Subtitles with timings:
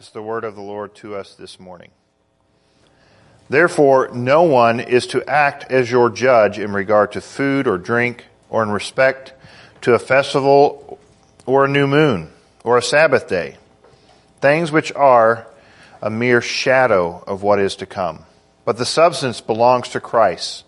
[0.00, 1.90] is the word of the Lord to us this morning.
[3.48, 8.26] Therefore, no one is to act as your judge in regard to food or drink,
[8.48, 9.32] or in respect
[9.80, 11.00] to a festival
[11.46, 12.30] or a new moon,
[12.62, 13.56] or a Sabbath day,
[14.40, 15.48] things which are
[16.00, 18.24] a mere shadow of what is to come.
[18.64, 20.64] But the substance belongs to Christ.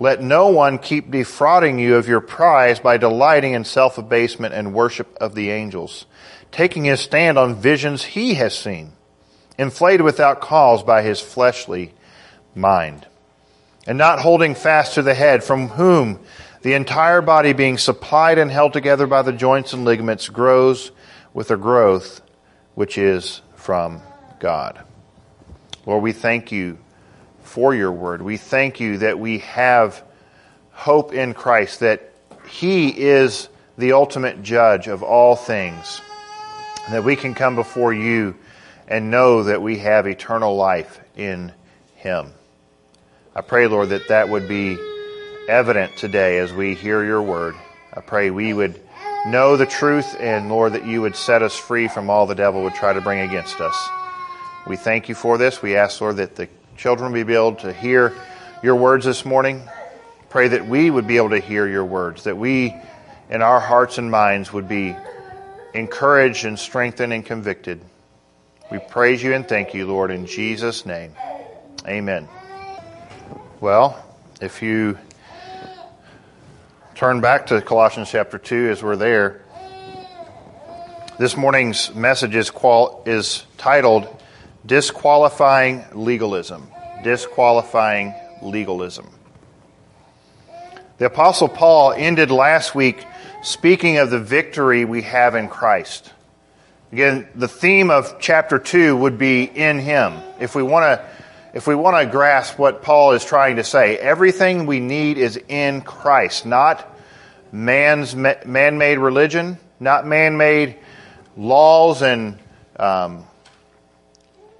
[0.00, 4.74] Let no one keep defrauding you of your prize by delighting in self abasement and
[4.74, 6.04] worship of the angels
[6.52, 8.92] taking his stand on visions he has seen,
[9.58, 11.92] inflated without cause by his fleshly
[12.54, 13.06] mind,
[13.86, 16.18] and not holding fast to the head, from whom
[16.62, 20.90] the entire body, being supplied and held together by the joints and ligaments, grows
[21.32, 22.20] with a growth
[22.74, 24.00] which is from
[24.40, 24.80] God.
[25.84, 26.78] Lord, we thank you
[27.42, 28.22] for your word.
[28.22, 30.02] We thank you that we have
[30.72, 32.12] hope in Christ, that
[32.48, 36.00] he is the ultimate judge of all things
[36.90, 38.36] that we can come before you
[38.88, 41.52] and know that we have eternal life in
[41.96, 42.32] Him.
[43.34, 44.78] I pray, Lord, that that would be
[45.48, 47.54] evident today as we hear your word.
[47.92, 48.80] I pray we would
[49.26, 52.62] know the truth and, Lord, that you would set us free from all the devil
[52.62, 53.88] would try to bring against us.
[54.66, 55.62] We thank you for this.
[55.62, 58.12] We ask, Lord, that the children be able to hear
[58.62, 59.62] your words this morning.
[60.28, 62.74] Pray that we would be able to hear your words, that we
[63.30, 64.94] in our hearts and minds would be
[65.76, 67.80] encouraged and strengthened and convicted.
[68.70, 71.12] We praise you and thank you, Lord, in Jesus' name.
[71.86, 72.28] Amen.
[73.60, 74.02] Well,
[74.40, 74.98] if you
[76.94, 79.42] turn back to Colossians chapter 2 as we're there,
[81.18, 84.08] this morning's message is, qual- is titled
[84.64, 86.68] Disqualifying Legalism.
[87.04, 89.15] Disqualifying Legalism.
[90.98, 93.04] The Apostle Paul ended last week
[93.42, 96.10] speaking of the victory we have in Christ.
[96.90, 100.14] Again, the theme of chapter 2 would be in Him.
[100.40, 101.06] If we want to
[101.52, 105.40] if we want to grasp what Paul is trying to say, everything we need is
[105.48, 106.86] in Christ, not
[107.50, 110.76] man's man-made religion, not man-made
[111.34, 112.38] laws and
[112.78, 113.24] um,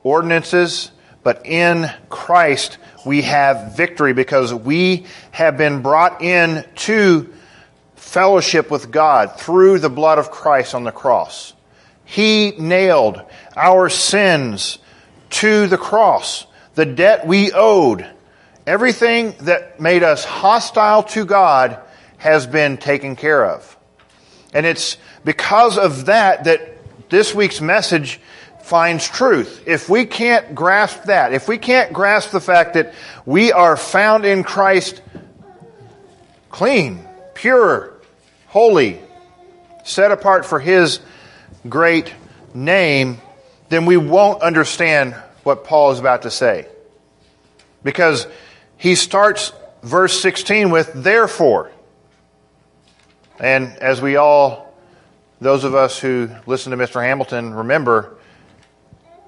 [0.02, 0.90] ordinances,
[1.26, 7.34] but in Christ we have victory because we have been brought in to
[7.96, 11.52] fellowship with God through the blood of Christ on the cross.
[12.04, 13.20] He nailed
[13.56, 14.78] our sins
[15.30, 18.08] to the cross, the debt we owed.
[18.64, 21.76] Everything that made us hostile to God
[22.18, 23.76] has been taken care of.
[24.54, 28.20] And it's because of that that this week's message
[28.66, 29.62] finds truth.
[29.64, 32.94] If we can't grasp that, if we can't grasp the fact that
[33.24, 35.00] we are found in Christ
[36.50, 37.94] clean, pure,
[38.48, 39.00] holy,
[39.84, 40.98] set apart for His
[41.68, 42.12] great
[42.54, 43.18] name,
[43.68, 46.66] then we won't understand what Paul is about to say.
[47.84, 48.26] Because
[48.78, 49.52] he starts
[49.84, 51.70] verse 16 with therefore.
[53.38, 54.74] And as we all,
[55.40, 57.00] those of us who listen to Mr.
[57.00, 58.15] Hamilton, remember,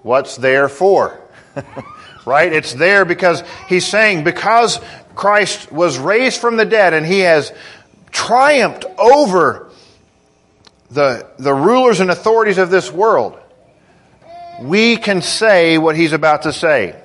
[0.03, 1.21] what's there for?
[2.27, 2.53] right?
[2.53, 4.81] It's there because he's saying, because
[5.15, 7.53] Christ was raised from the dead and he has
[8.11, 9.71] triumphed over
[10.91, 13.39] the, the rulers and authorities of this world,
[14.61, 17.01] we can say what he's about to say.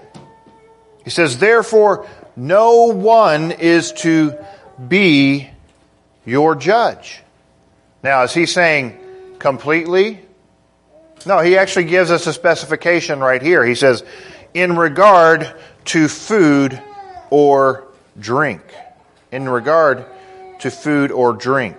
[1.04, 4.38] He says, Therefore, no one is to
[4.88, 5.50] be
[6.26, 7.22] your judge.
[8.02, 8.98] Now, is he saying
[9.40, 10.23] completely?
[11.26, 13.66] No, he actually gives us a specification right here.
[13.66, 14.04] He says,
[14.54, 15.54] in regard
[15.86, 16.82] to food
[17.30, 17.88] or
[18.20, 18.62] drink.
[19.32, 20.06] In regard
[20.60, 21.78] to food or drink.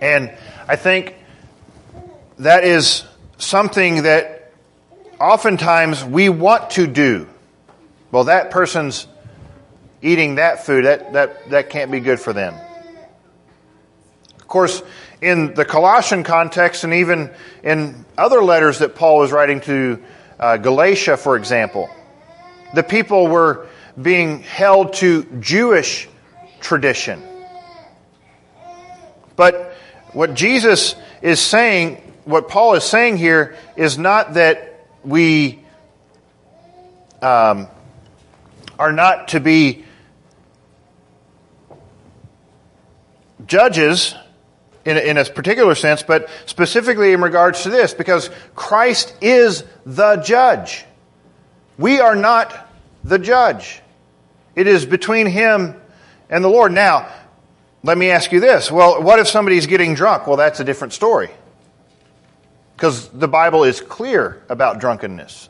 [0.00, 0.32] And
[0.68, 1.16] I think
[2.38, 3.04] that is
[3.38, 4.52] something that
[5.20, 7.28] oftentimes we want to do.
[8.10, 9.06] Well, that person's
[10.02, 12.54] eating that food, that, that, that can't be good for them.
[14.38, 14.82] Of course,
[15.24, 17.30] in the Colossian context and even
[17.62, 20.02] in other letters that Paul was writing to
[20.38, 21.88] uh, Galatia, for example,
[22.74, 23.66] the people were
[24.00, 26.08] being held to Jewish
[26.60, 27.22] tradition.
[29.34, 29.74] But
[30.12, 35.64] what Jesus is saying, what Paul is saying here, is not that we
[37.22, 37.66] um,
[38.78, 39.84] are not to be
[43.46, 44.14] judges
[44.84, 49.64] in a, in a particular sense, but specifically in regards to this, because Christ is
[49.86, 50.84] the judge.
[51.78, 52.54] We are not
[53.02, 53.80] the judge.
[54.54, 55.74] It is between him
[56.30, 56.72] and the Lord.
[56.72, 57.08] Now,
[57.82, 58.70] let me ask you this.
[58.70, 60.26] Well, what if somebody's getting drunk?
[60.26, 61.30] Well, that's a different story.
[62.76, 65.48] because the Bible is clear about drunkenness.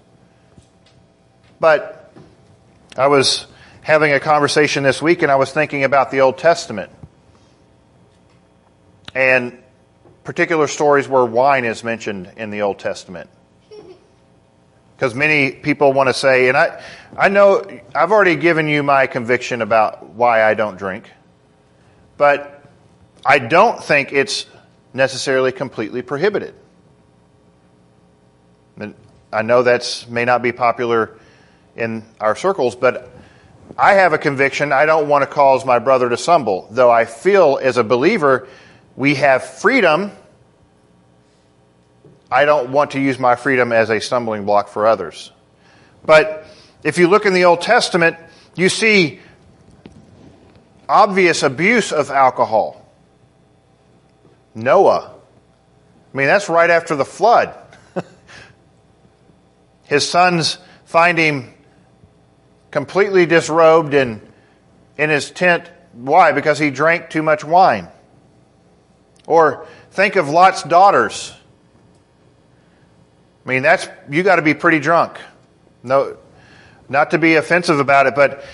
[1.59, 2.13] But
[2.97, 3.47] I was
[3.83, 6.91] having a conversation this week and I was thinking about the Old Testament
[9.15, 9.63] and
[10.25, 13.31] particular stories where wine is mentioned in the Old Testament.
[14.97, 16.83] Because many people want to say, and I,
[17.17, 17.65] I know
[17.95, 21.11] I've already given you my conviction about why I don't drink,
[22.17, 22.65] but
[23.27, 24.47] I don't think it's
[24.93, 26.55] necessarily completely prohibited.
[29.33, 31.19] I know that may not be popular
[31.75, 33.11] in our circles, but
[33.77, 37.05] I have a conviction I don't want to cause my brother to stumble, though I
[37.05, 38.47] feel as a believer
[38.97, 40.13] we have freedom.
[42.31, 45.31] I don't want to use my freedom as a stumbling block for others.
[46.05, 46.47] But
[46.83, 48.17] if you look in the Old Testament,
[48.55, 49.21] you see
[50.89, 52.85] obvious abuse of alcohol.
[54.55, 55.13] Noah.
[56.13, 57.55] I mean, that's right after the flood.
[59.85, 61.53] His sons find him
[62.71, 64.21] completely disrobed and
[64.97, 65.69] in his tent.
[65.93, 66.33] Why?
[66.33, 67.89] Because he drank too much wine.
[69.27, 71.35] Or think of Lot's daughters.
[73.45, 75.19] I mean, that's you got to be pretty drunk.
[75.83, 76.17] No,
[76.89, 78.45] not to be offensive about it, but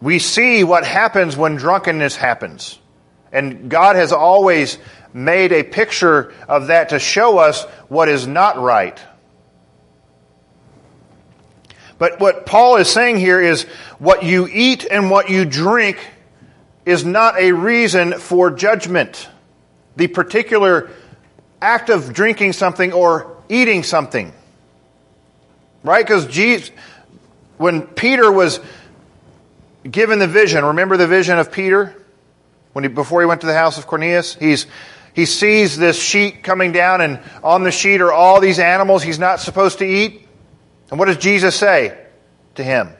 [0.00, 2.78] we see what happens when drunkenness happens.
[3.32, 4.78] And God has always
[5.12, 8.98] made a picture of that to show us what is not right.
[11.98, 13.64] But what Paul is saying here is
[13.98, 15.98] what you eat and what you drink
[16.88, 19.28] is not a reason for judgment.
[19.96, 20.88] The particular
[21.60, 24.32] act of drinking something or eating something.
[25.84, 26.02] Right?
[26.02, 26.70] Because Jesus,
[27.58, 28.58] when Peter was
[29.88, 31.94] given the vision, remember the vision of Peter?
[32.72, 34.66] When he, before he went to the house of Cornelius, he's,
[35.12, 39.18] he sees this sheet coming down, and on the sheet are all these animals he's
[39.18, 40.26] not supposed to eat.
[40.90, 41.98] And what does Jesus say
[42.54, 42.94] to him?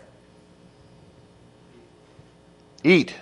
[2.84, 3.14] Eat.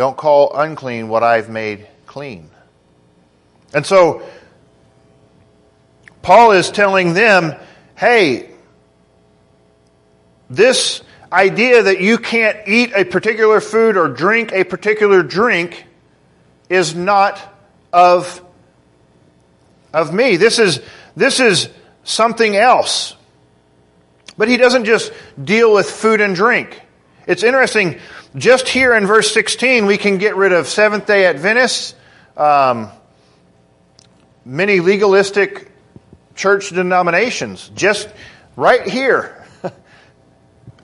[0.00, 2.48] Don't call unclean what I've made clean.
[3.74, 4.22] And so,
[6.22, 7.54] Paul is telling them,
[7.96, 8.48] hey,
[10.48, 15.84] this idea that you can't eat a particular food or drink a particular drink
[16.70, 17.38] is not
[17.92, 18.42] of,
[19.92, 20.38] of me.
[20.38, 20.80] This is,
[21.14, 21.68] this is
[22.04, 23.16] something else.
[24.38, 25.12] But he doesn't just
[25.44, 26.80] deal with food and drink.
[27.26, 28.00] It's interesting,
[28.36, 31.94] just here in verse 16, we can get rid of Seventh day Adventists,
[32.36, 32.90] um,
[34.44, 35.70] many legalistic
[36.34, 38.08] church denominations, just
[38.56, 39.44] right here.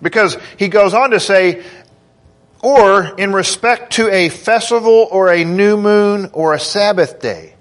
[0.03, 1.65] because he goes on to say,
[2.63, 7.55] or in respect to a festival or a new moon or a Sabbath day.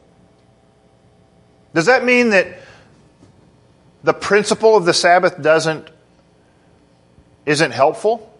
[1.75, 2.59] Does that mean that
[4.03, 5.89] the principle of the Sabbath doesn't
[7.45, 8.34] isn't helpful?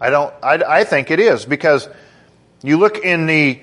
[0.00, 1.88] I don't I, I think it is because
[2.62, 3.62] you look in the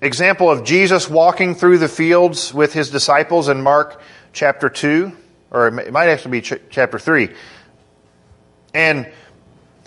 [0.00, 4.00] example of Jesus walking through the fields with his disciples in Mark
[4.32, 5.12] chapter 2
[5.50, 7.28] or it might actually be ch- chapter 3
[8.74, 9.10] and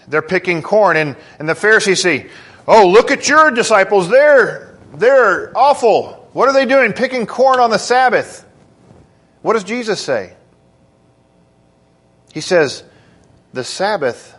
[0.07, 2.29] they're picking corn and, and the Pharisees say,
[2.67, 4.09] Oh, look at your disciples.
[4.09, 6.29] They're, they're awful.
[6.33, 6.93] What are they doing?
[6.93, 8.45] Picking corn on the Sabbath.
[9.41, 10.35] What does Jesus say?
[12.33, 12.83] He says,
[13.51, 14.35] The Sabbath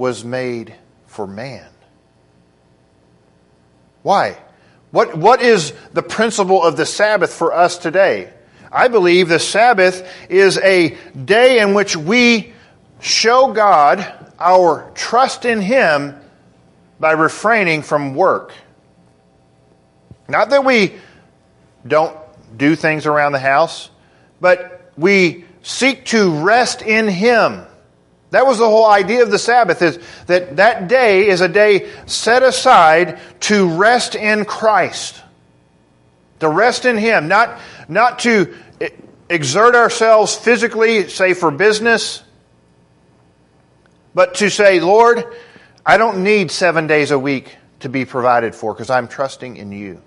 [0.00, 0.74] was made
[1.06, 1.68] for man.
[4.02, 4.38] Why?
[4.92, 8.32] What, what is the principle of the Sabbath for us today?
[8.72, 12.54] I believe the Sabbath is a day in which we
[13.00, 16.18] show God our trust in Him
[16.98, 18.54] by refraining from work.
[20.28, 20.94] Not that we
[21.86, 22.16] don't
[22.56, 23.90] do things around the house,
[24.40, 27.66] but we seek to rest in Him.
[28.30, 31.90] That was the whole idea of the Sabbath is that that day is a day
[32.06, 35.20] set aside to rest in Christ.
[36.38, 38.54] To rest in Him, not, not to
[39.28, 42.22] exert ourselves physically, say for business,
[44.14, 45.24] but to say, Lord,
[45.84, 49.72] I don't need seven days a week to be provided for because I'm trusting in
[49.72, 50.02] you.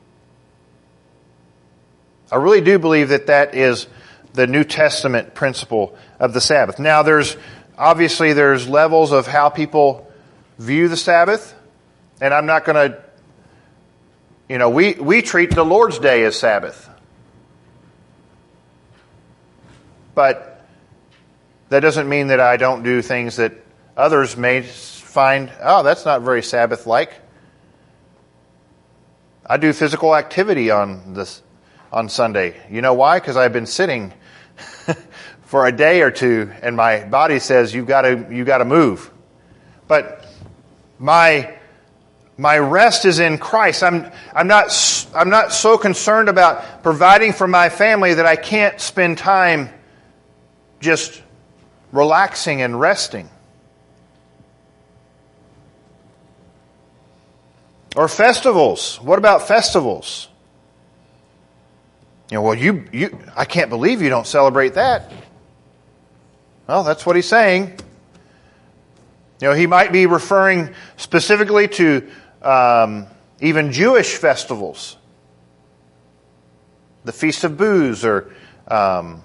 [2.31, 3.87] I really do believe that that is
[4.33, 6.79] the New Testament principle of the Sabbath.
[6.79, 7.37] Now, there's
[7.77, 10.11] obviously there's levels of how people
[10.57, 11.53] view the Sabbath,
[12.21, 13.01] and I'm not going to,
[14.47, 16.89] you know, we, we treat the Lord's Day as Sabbath.
[20.15, 20.65] But
[21.69, 23.63] that doesn't mean that I don't do things that
[23.95, 27.13] Others may find, oh, that's not very Sabbath like.
[29.45, 31.41] I do physical activity on this
[31.91, 32.59] on Sunday.
[32.71, 33.19] You know why?
[33.19, 34.13] Because I've been sitting
[35.53, 38.65] for a day or two, and my body says you've got to you got to
[38.65, 39.11] move.
[39.87, 40.25] But
[40.97, 41.53] my
[42.37, 43.83] my rest is in Christ.
[43.83, 44.73] I'm, I'm, not,
[45.13, 49.69] I'm not so concerned about providing for my family that I can't spend time
[50.79, 51.21] just
[51.91, 53.29] relaxing and resting.
[57.95, 58.99] Or festivals.
[59.01, 60.29] What about festivals?
[62.31, 65.11] You know, well, you, you, I can't believe you don't celebrate that.
[66.67, 67.77] Well, that's what he's saying.
[69.41, 72.09] You know, he might be referring specifically to
[72.41, 73.07] um,
[73.41, 74.95] even Jewish festivals,
[77.03, 78.33] the Feast of Booths, or
[78.67, 79.23] um,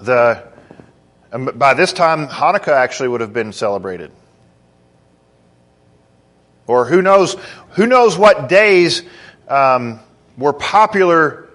[0.00, 0.46] the.
[1.32, 4.10] Um, by this time, Hanukkah actually would have been celebrated.
[6.66, 7.36] Or who knows?
[7.70, 9.02] Who knows what days
[9.48, 10.00] um,
[10.36, 11.48] were popular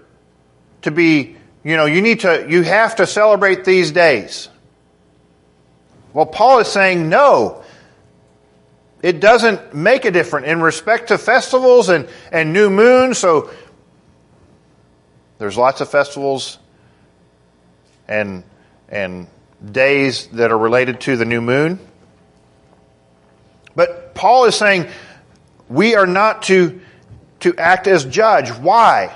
[0.82, 1.38] to be?
[1.63, 2.46] You know, you need to.
[2.50, 4.50] You have to celebrate these days.
[6.13, 7.63] Well, Paul is saying no
[9.03, 13.17] it doesn't make a difference in respect to festivals and, and new moons.
[13.17, 13.51] So
[15.38, 16.58] there's lots of festivals
[18.08, 18.43] and
[18.88, 19.27] and
[19.72, 21.79] days that are related to the new moon.
[23.75, 24.89] But Paul is saying
[25.67, 26.79] we are not to
[27.41, 28.51] to act as judge.
[28.51, 29.13] Why?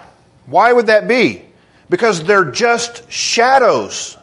[0.47, 1.45] Why would that be?
[1.89, 4.17] Because they're just shadows.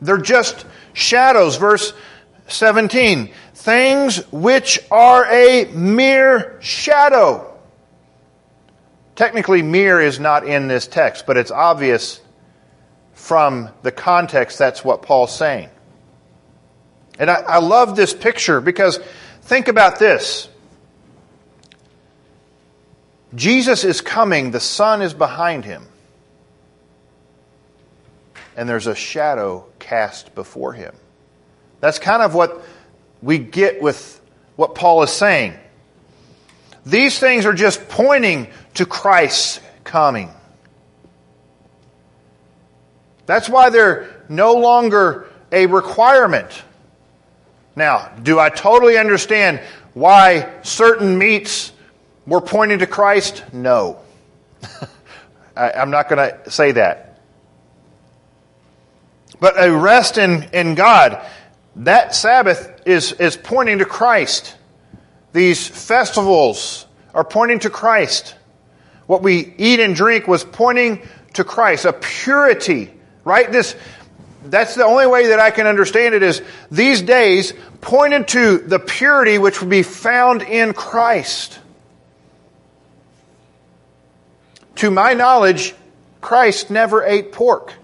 [0.00, 1.56] They're just shadows.
[1.56, 1.92] Verse
[2.48, 7.46] 17 things which are a mere shadow.
[9.14, 12.22] Technically, mere is not in this text, but it's obvious
[13.12, 15.68] from the context that's what Paul's saying.
[17.18, 18.98] And I, I love this picture because
[19.42, 20.48] think about this.
[23.34, 25.86] Jesus is coming, the sun is behind him,
[28.56, 30.94] and there's a shadow cast before him.
[31.80, 32.62] That's kind of what
[33.22, 34.20] we get with
[34.56, 35.54] what Paul is saying.
[36.84, 40.30] These things are just pointing to Christ's coming.
[43.26, 46.62] That's why they're no longer a requirement.
[47.76, 49.60] Now, do I totally understand
[49.94, 51.72] why certain meats
[52.26, 53.44] were pointing to Christ?
[53.52, 53.98] No.
[55.56, 57.09] I, am not going to say that.
[59.40, 61.24] But a rest in, in God
[61.76, 64.54] that Sabbath is, is pointing to Christ.
[65.32, 68.34] These festivals are pointing to Christ.
[69.06, 72.90] What we eat and drink was pointing to Christ, a purity,
[73.24, 73.50] right?
[73.50, 73.74] This,
[74.44, 78.78] that's the only way that I can understand it is these days pointed to the
[78.78, 81.58] purity which would be found in Christ.
[84.76, 85.74] To my knowledge,
[86.20, 87.74] Christ never ate pork.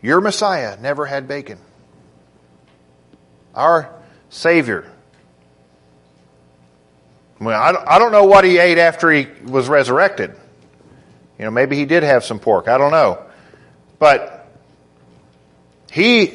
[0.00, 1.58] Your Messiah never had bacon
[3.58, 3.92] our
[4.30, 4.90] Savior.
[7.40, 10.34] Well, I don't know what he ate after he was resurrected.
[11.38, 12.66] You know, maybe he did have some pork.
[12.68, 13.22] I don't know.
[13.98, 14.48] But
[15.90, 16.34] he,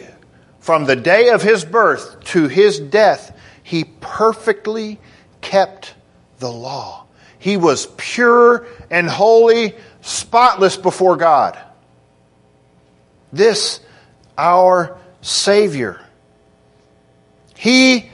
[0.60, 5.00] from the day of his birth to his death, he perfectly
[5.42, 5.94] kept
[6.40, 7.06] the law.
[7.38, 11.58] He was pure and holy, spotless before God.
[13.34, 13.80] This,
[14.38, 16.00] our Savior.
[17.58, 18.12] He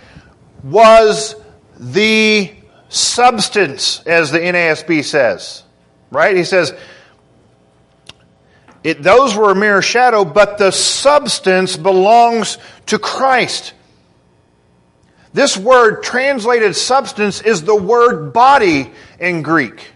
[0.63, 1.35] was
[1.77, 2.51] the
[2.87, 5.63] substance, as the NASB says.
[6.09, 6.35] Right?
[6.35, 6.73] He says,
[8.83, 12.57] it, those were a mere shadow, but the substance belongs
[12.87, 13.73] to Christ.
[15.33, 19.88] This word, translated substance, is the word body in Greek.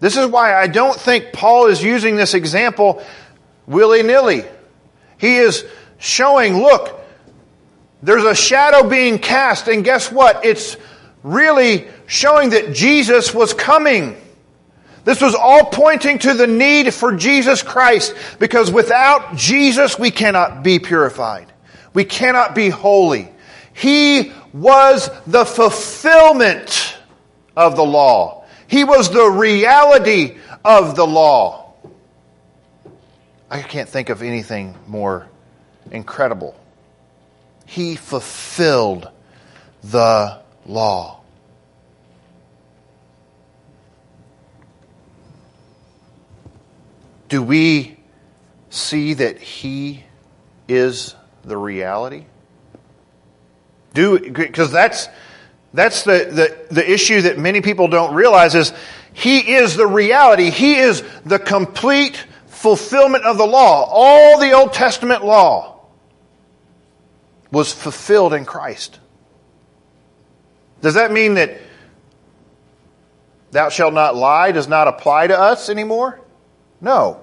[0.00, 3.02] This is why I don't think Paul is using this example
[3.66, 4.44] willy nilly.
[5.18, 5.64] He is
[5.98, 7.00] showing, look,
[8.02, 10.44] there's a shadow being cast, and guess what?
[10.44, 10.76] It's
[11.24, 14.16] really showing that Jesus was coming.
[15.04, 20.62] This was all pointing to the need for Jesus Christ, because without Jesus, we cannot
[20.62, 21.52] be purified.
[21.92, 23.32] We cannot be holy.
[23.72, 26.96] He was the fulfillment
[27.56, 28.37] of the law.
[28.68, 31.72] He was the reality of the law.
[33.50, 35.26] I can't think of anything more
[35.90, 36.54] incredible.
[37.64, 39.08] He fulfilled
[39.82, 41.20] the law.
[47.30, 47.96] Do we
[48.68, 50.04] see that He
[50.68, 52.26] is the reality?
[53.94, 55.08] Do because that's
[55.72, 56.28] that's the,
[56.70, 58.72] the, the issue that many people don't realize is
[59.12, 60.50] he is the reality.
[60.50, 63.86] He is the complete fulfillment of the law.
[63.90, 65.80] All the Old Testament law
[67.50, 68.98] was fulfilled in Christ.
[70.80, 71.58] Does that mean that
[73.50, 76.20] thou shalt not lie does not apply to us anymore?
[76.80, 77.20] No.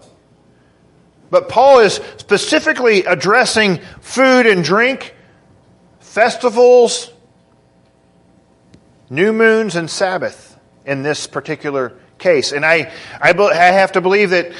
[1.29, 5.15] But Paul is specifically addressing food and drink,
[5.99, 7.11] festivals,
[9.09, 12.51] new moons, and Sabbath in this particular case.
[12.51, 14.51] And I, I, I have to believe that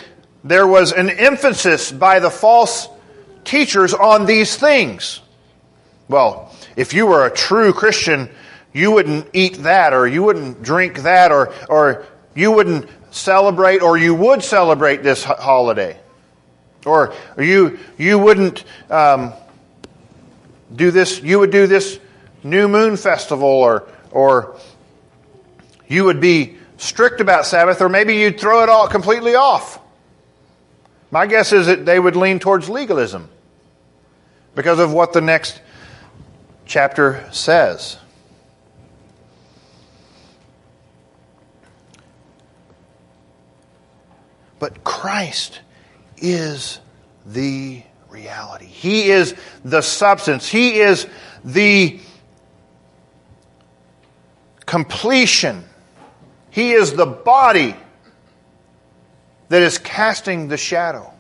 [0.44, 2.88] there was an emphasis by the false
[3.44, 5.22] teachers on these things.
[6.08, 8.30] Well, if you were a true Christian,
[8.74, 13.98] you wouldn't eat that, or you wouldn't drink that, or, or you wouldn't celebrate, or
[13.98, 15.98] you would celebrate this holiday.
[16.86, 19.34] Or you, you wouldn't um,
[20.76, 22.00] do this, you would do this
[22.44, 24.56] new moon festival, or, or
[25.90, 29.78] you would be strict about Sabbath, or maybe you'd throw it all completely off.
[31.12, 33.30] My guess is that they would lean towards legalism
[34.56, 35.60] because of what the next
[36.66, 37.98] chapter says.
[44.60, 45.60] But Christ
[46.18, 46.80] is
[47.26, 48.66] the reality.
[48.66, 50.48] He is the substance.
[50.48, 51.06] He is
[51.44, 52.00] the
[54.66, 55.64] completion.
[56.50, 57.76] He is the body
[59.50, 61.12] that is casting the shadow.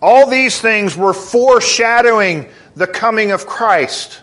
[0.00, 4.20] All these things were foreshadowing the coming of Christ.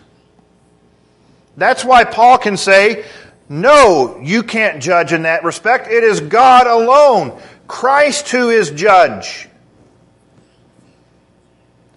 [1.56, 3.04] That's why Paul can say,
[3.48, 5.88] No, you can't judge in that respect.
[5.88, 9.48] It is God alone, Christ who is judge.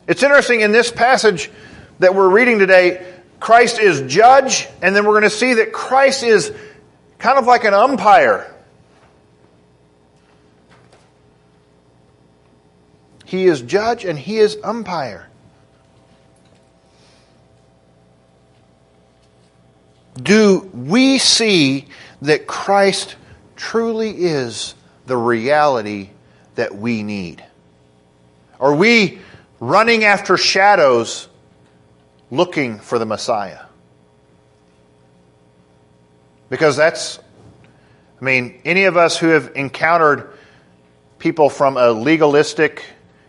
[0.08, 1.52] It's interesting in this passage
[2.00, 3.06] that we're reading today,
[3.40, 6.54] Christ is judge, and then we're going to see that Christ is
[7.18, 8.54] kind of like an umpire.
[13.26, 15.30] He is judge and he is umpire.
[20.20, 21.86] Do we see
[22.24, 23.16] that Christ
[23.56, 24.74] truly is
[25.06, 26.10] the reality
[26.56, 27.44] that we need?
[28.60, 29.20] Are we
[29.60, 31.30] running after shadows
[32.32, 33.62] looking for the Messiah?
[36.50, 37.20] Because that's,
[38.22, 40.32] I mean, any of us who have encountered
[41.20, 42.84] people from a legalistic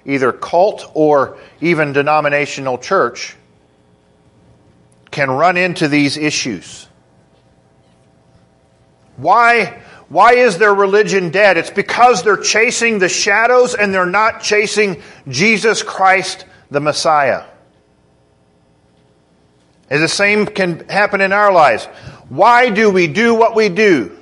[0.04, 3.36] either cult or even denominational church,
[5.10, 6.86] can run into these issues.
[9.16, 11.58] Why, why is their religion dead?
[11.58, 17.44] It's because they're chasing the shadows and they're not chasing Jesus Christ, the Messiah.
[19.90, 21.84] And the same can happen in our lives.
[22.28, 24.16] Why do we do what we do?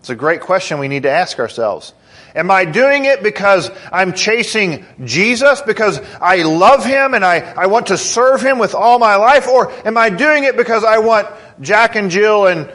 [0.00, 1.94] It's a great question we need to ask ourselves.
[2.34, 7.66] Am I doing it because I'm chasing Jesus, because I love Him and I, I
[7.66, 9.48] want to serve Him with all my life?
[9.48, 11.28] Or am I doing it because I want
[11.60, 12.70] Jack and Jill and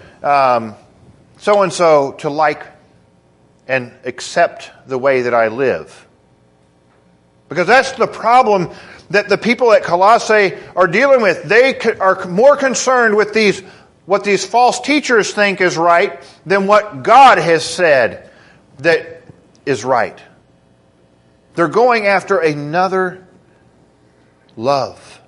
[1.37, 2.65] so and so to like
[3.67, 6.07] and accept the way that I live?
[7.47, 8.71] Because that's the problem
[9.09, 11.43] that the people at Colossae are dealing with.
[11.43, 13.61] They are more concerned with these,
[14.05, 18.29] what these false teachers think is right than what God has said
[18.79, 19.23] that
[19.65, 20.19] is right.
[21.55, 23.27] They're going after another
[24.55, 25.21] love.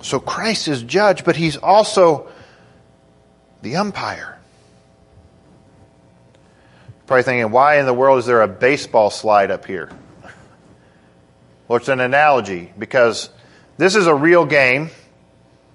[0.00, 2.28] So Christ is judge, but he's also
[3.62, 4.35] the umpire.
[7.06, 9.90] Probably thinking, why in the world is there a baseball slide up here?
[11.68, 13.30] Well, it's an analogy because
[13.78, 14.90] this is a real game.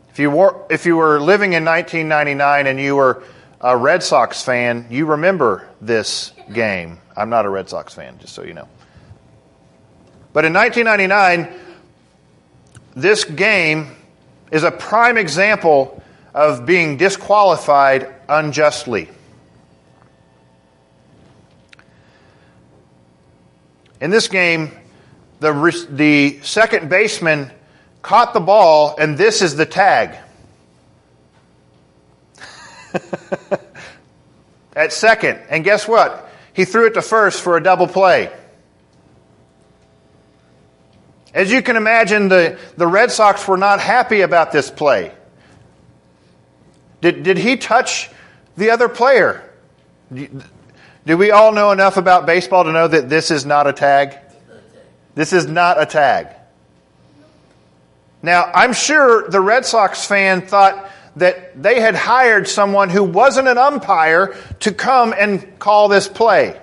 [0.10, 3.24] If you were, if you were living in 1999 and you were
[3.62, 7.00] a Red Sox fan, you remember this game.
[7.15, 8.67] I'm not a Red Sox fan, just so you know.
[10.34, 11.60] But in 1999,
[12.96, 13.96] this game
[14.52, 16.02] is a prime example
[16.34, 19.10] of being disqualified unjustly.
[24.02, 24.72] In this game,
[25.40, 27.52] the, the second baseman
[28.02, 30.18] caught the ball, and this is the tag.
[34.76, 35.40] At second.
[35.50, 36.30] And guess what?
[36.54, 38.34] He threw it to first for a double play.
[41.34, 45.14] As you can imagine, the, the Red Sox were not happy about this play.
[47.02, 48.10] Did, did he touch
[48.58, 49.48] the other player?
[51.06, 54.18] Do we all know enough about baseball to know that this is not a tag?
[55.16, 56.28] This is not a tag.
[58.22, 63.48] Now, I'm sure the Red Sox fan thought that they had hired someone who wasn't
[63.48, 66.60] an umpire to come and call this play.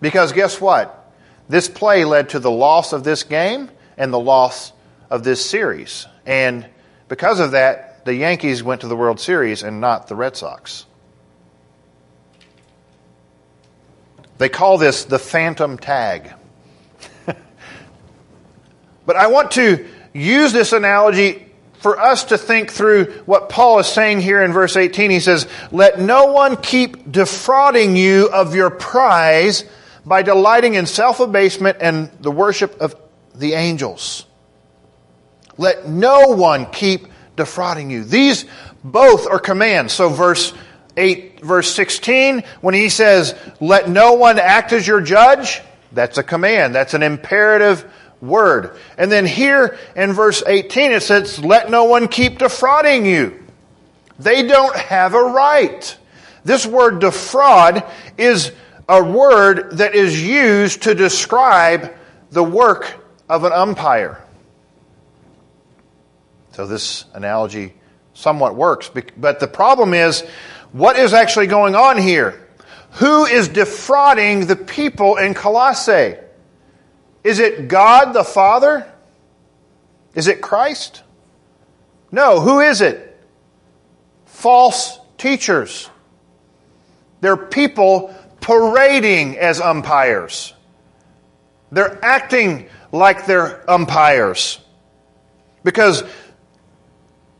[0.00, 1.12] Because guess what?
[1.48, 4.72] This play led to the loss of this game and the loss
[5.10, 6.06] of this series.
[6.26, 6.66] And
[7.08, 10.84] because of that, the Yankees went to the World Series and not the Red Sox.
[14.38, 16.32] They call this the phantom tag.
[19.06, 21.46] but I want to use this analogy
[21.78, 25.10] for us to think through what Paul is saying here in verse 18.
[25.10, 29.64] He says, Let no one keep defrauding you of your prize
[30.04, 32.94] by delighting in self abasement and the worship of
[33.34, 34.26] the angels.
[35.58, 38.04] Let no one keep defrauding you.
[38.04, 38.46] These
[38.84, 39.92] both are commands.
[39.92, 40.52] So, verse
[40.96, 46.22] 8, verse 16, when he says, Let no one act as your judge, that's a
[46.22, 46.74] command.
[46.74, 48.76] That's an imperative word.
[48.98, 53.42] And then here in verse 18, it says, Let no one keep defrauding you.
[54.18, 55.96] They don't have a right.
[56.44, 57.84] This word defraud
[58.16, 58.52] is
[58.88, 61.94] a word that is used to describe
[62.30, 62.94] the work
[63.28, 64.22] of an umpire.
[66.52, 67.74] So this analogy
[68.14, 68.90] somewhat works.
[69.16, 70.24] But the problem is,
[70.72, 72.46] what is actually going on here?
[72.92, 76.16] Who is defrauding the people in Colossae?
[77.22, 78.90] Is it God the Father?
[80.14, 81.02] Is it Christ?
[82.10, 82.40] No.
[82.40, 83.20] Who is it?
[84.24, 85.90] False teachers.
[87.20, 90.54] They're people parading as umpires.
[91.72, 94.60] They're acting like they're umpires
[95.64, 96.04] because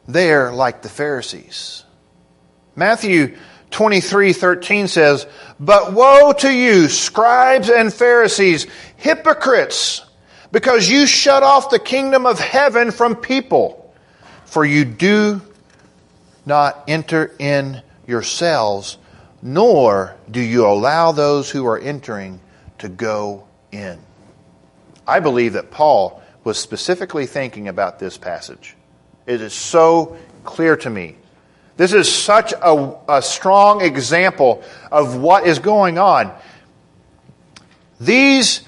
[0.09, 1.85] they're like the Pharisees.
[2.77, 3.37] Matthew
[3.73, 5.27] 23 13 says,
[5.59, 10.05] But woe to you, scribes and Pharisees, hypocrites,
[10.53, 13.93] because you shut off the kingdom of heaven from people,
[14.45, 15.41] for you do
[16.45, 18.99] not enter in yourselves
[19.43, 22.41] nor do you allow those who are entering
[22.79, 23.99] to go in.
[25.07, 28.77] I believe that Paul was specifically thinking about this passage.
[29.27, 31.17] It is so clear to me.
[31.77, 36.33] This is such a, a strong example of what is going on.
[38.01, 38.63] These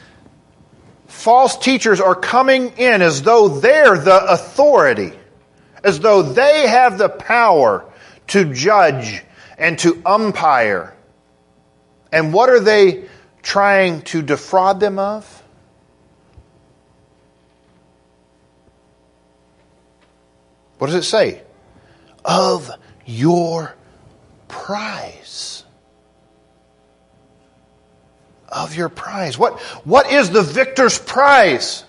[1.06, 5.12] false teachers are coming in as though they're the authority,
[5.82, 7.84] as though they have the power
[8.28, 9.22] to judge
[9.56, 10.94] and to umpire.
[12.12, 13.06] And what are they
[13.42, 15.42] trying to defraud them of?
[20.78, 21.42] What does it say?
[22.24, 22.70] Of
[23.08, 23.74] your
[24.48, 25.64] prize.
[28.48, 29.38] Of your prize.
[29.38, 31.84] What, what is the victor's prize?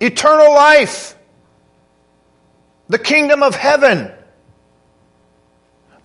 [0.00, 1.16] Eternal life.
[2.88, 4.10] The kingdom of heaven.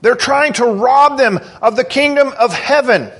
[0.02, 3.12] They're trying to rob them of the kingdom of heaven.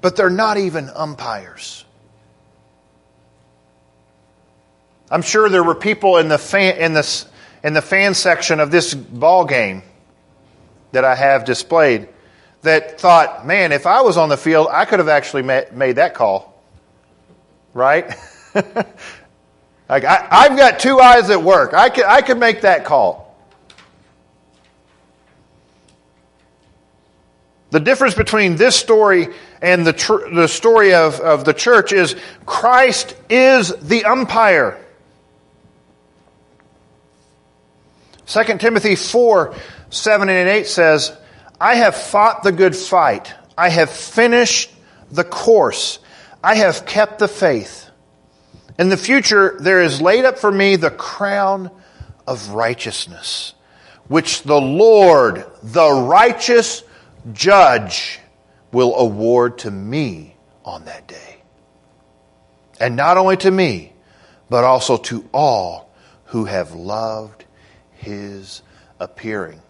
[0.00, 1.84] But they're not even umpires.
[5.10, 7.26] I'm sure there were people in the fan, in the,
[7.64, 9.82] in the fan section of this ball game
[10.92, 12.08] that I have displayed
[12.62, 16.14] that thought, man, if I was on the field, I could have actually made that
[16.14, 16.62] call.
[17.72, 18.14] Right?
[19.88, 21.72] Like I, have got two eyes at work.
[21.72, 23.24] I could, I could make that call.
[27.70, 29.28] The difference between this story
[29.60, 34.78] and the, tr- the story of, of the church is Christ is the umpire.
[38.28, 39.54] 2 Timothy 4
[39.90, 41.16] 7 and 8 says,
[41.58, 43.34] I have fought the good fight.
[43.56, 44.70] I have finished
[45.10, 45.98] the course.
[46.44, 47.88] I have kept the faith.
[48.78, 51.70] In the future, there is laid up for me the crown
[52.26, 53.54] of righteousness,
[54.08, 56.84] which the Lord, the righteous
[57.32, 58.20] judge,
[58.72, 61.42] will award to me on that day.
[62.78, 63.94] And not only to me,
[64.50, 65.90] but also to all
[66.26, 67.37] who have loved
[68.08, 68.62] his
[68.98, 69.60] appearing.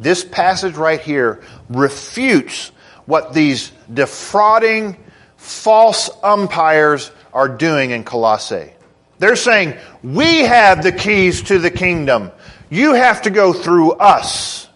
[0.00, 2.70] This passage right here refutes
[3.06, 4.96] what these defrauding
[5.36, 8.72] false umpires are doing in Colossae.
[9.18, 12.30] They're saying, We have the keys to the kingdom.
[12.70, 14.68] You have to go through us.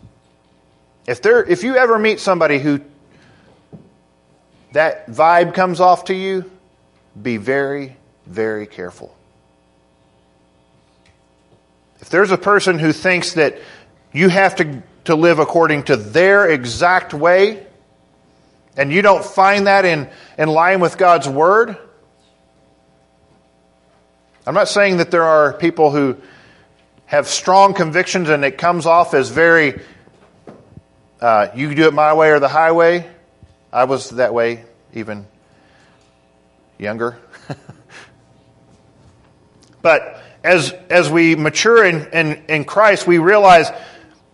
[1.06, 2.80] If, there, if you ever meet somebody who
[4.72, 6.50] that vibe comes off to you,
[7.20, 9.14] be very, very careful.
[12.02, 13.58] If there's a person who thinks that
[14.12, 17.64] you have to, to live according to their exact way,
[18.76, 21.78] and you don't find that in, in line with God's Word,
[24.44, 26.16] I'm not saying that there are people who
[27.06, 29.80] have strong convictions and it comes off as very,
[31.20, 33.08] uh, you do it my way or the highway.
[33.72, 35.24] I was that way even
[36.78, 37.16] younger.
[39.82, 43.70] but as, as we mature in, in, in Christ, we realize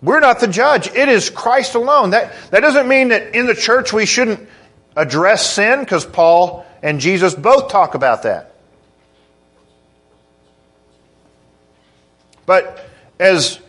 [0.01, 0.89] we're not the judge.
[0.89, 2.11] It is Christ alone.
[2.11, 4.49] That, that doesn't mean that in the church we shouldn't
[4.97, 8.55] address sin, because Paul and Jesus both talk about that.
[12.47, 12.85] But
[13.19, 13.61] as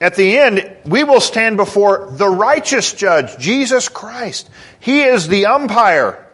[0.00, 4.48] at the end, we will stand before the righteous judge, Jesus Christ.
[4.78, 6.26] He is the umpire.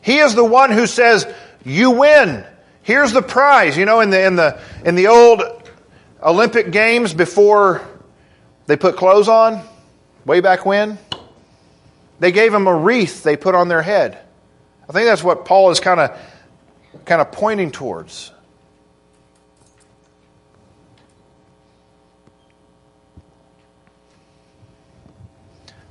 [0.00, 1.26] He is the one who says,
[1.64, 2.46] you win.
[2.82, 3.76] Here's the prize.
[3.76, 5.42] You know, in the, in the, in the old
[6.22, 7.86] Olympic Games before
[8.66, 9.62] they put clothes on,
[10.24, 10.98] way back when,
[12.20, 14.18] they gave them a wreath they put on their head.
[14.88, 16.18] I think that's what Paul is kind of,
[17.04, 18.32] kind of pointing towards.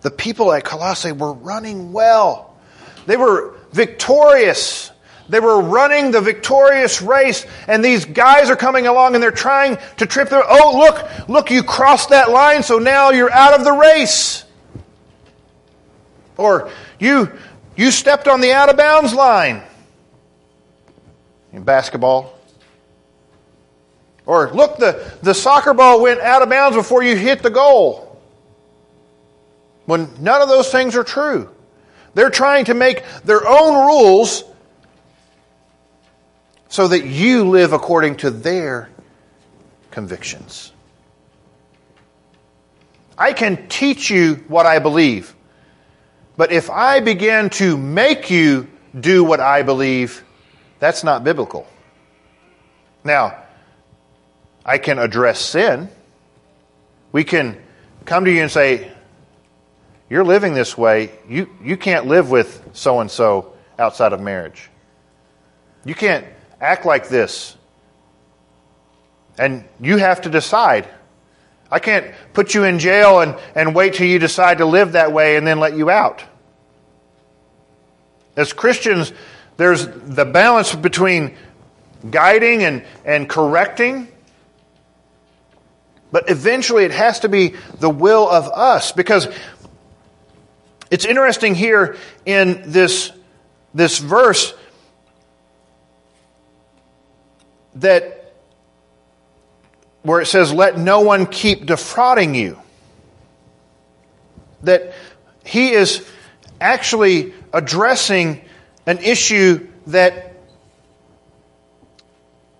[0.01, 2.57] The people at Colossae were running well.
[3.05, 4.91] They were victorious.
[5.29, 9.77] They were running the victorious race, and these guys are coming along and they're trying
[9.97, 10.43] to trip them.
[10.45, 14.43] Oh, look, look, you crossed that line, so now you're out of the race.
[16.37, 17.31] Or you
[17.75, 19.63] you stepped on the out of bounds line
[21.53, 22.37] in basketball.
[24.25, 28.21] Or look, the, the soccer ball went out of bounds before you hit the goal
[29.85, 31.49] when none of those things are true.
[32.13, 34.43] They're trying to make their own rules
[36.71, 38.89] so that you live according to their
[39.91, 40.71] convictions.
[43.17, 45.35] I can teach you what I believe,
[46.37, 50.23] but if I begin to make you do what I believe,
[50.79, 51.67] that's not biblical.
[53.03, 53.35] Now,
[54.65, 55.89] I can address sin.
[57.11, 57.61] We can
[58.05, 58.89] come to you and say,
[60.09, 64.69] you're living this way, you, you can't live with so and so outside of marriage.
[65.83, 66.25] You can't
[66.61, 67.57] act like this.
[69.37, 70.87] And you have to decide.
[71.71, 75.11] I can't put you in jail and, and wait till you decide to live that
[75.11, 76.23] way and then let you out.
[78.35, 79.11] As Christians,
[79.57, 81.35] there's the balance between
[82.09, 84.07] guiding and, and correcting.
[86.11, 89.27] But eventually it has to be the will of us because
[90.91, 93.11] it's interesting here in this,
[93.73, 94.53] this verse
[97.75, 98.33] that
[100.03, 102.59] where it says, Let no one keep defrauding you.
[104.63, 104.93] That
[105.43, 106.07] he is
[106.59, 108.41] actually addressing
[108.85, 110.35] an issue that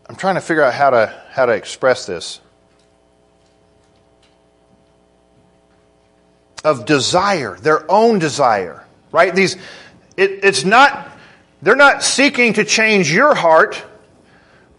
[0.08, 2.42] I'm trying to figure out how to, how to express this.
[6.64, 9.34] of desire, their own desire, right?
[9.34, 9.56] These,
[10.18, 11.12] it, it's not,
[11.62, 13.84] they're not seeking to change your heart.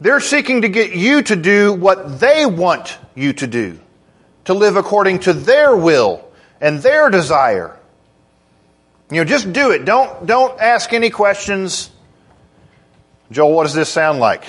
[0.03, 3.79] They're seeking to get you to do what they want you to do,
[4.47, 6.29] to live according to their will
[6.61, 7.79] and their desire.
[9.13, 9.85] You know, just do it.
[9.85, 11.89] Don't, don't ask any questions.
[13.31, 14.45] Joel, what does this sound like?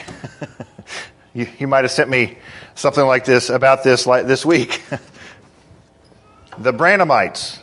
[1.36, 2.40] you, you might have sent me
[2.74, 4.82] something like this about this like this week.
[6.60, 7.58] The Branhamites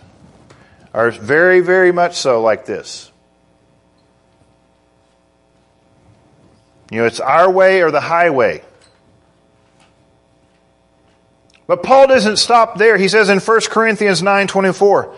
[0.92, 3.09] are very, very much so like this.
[6.90, 8.62] You know, it's our way or the highway.
[11.66, 12.96] But Paul doesn't stop there.
[12.96, 15.12] He says in 1 Corinthians 9:24,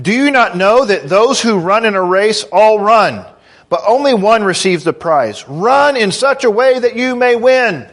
[0.00, 3.26] "Do you not know that those who run in a race all run,
[3.68, 5.46] but only one receives the prize?
[5.46, 7.86] Run in such a way that you may win."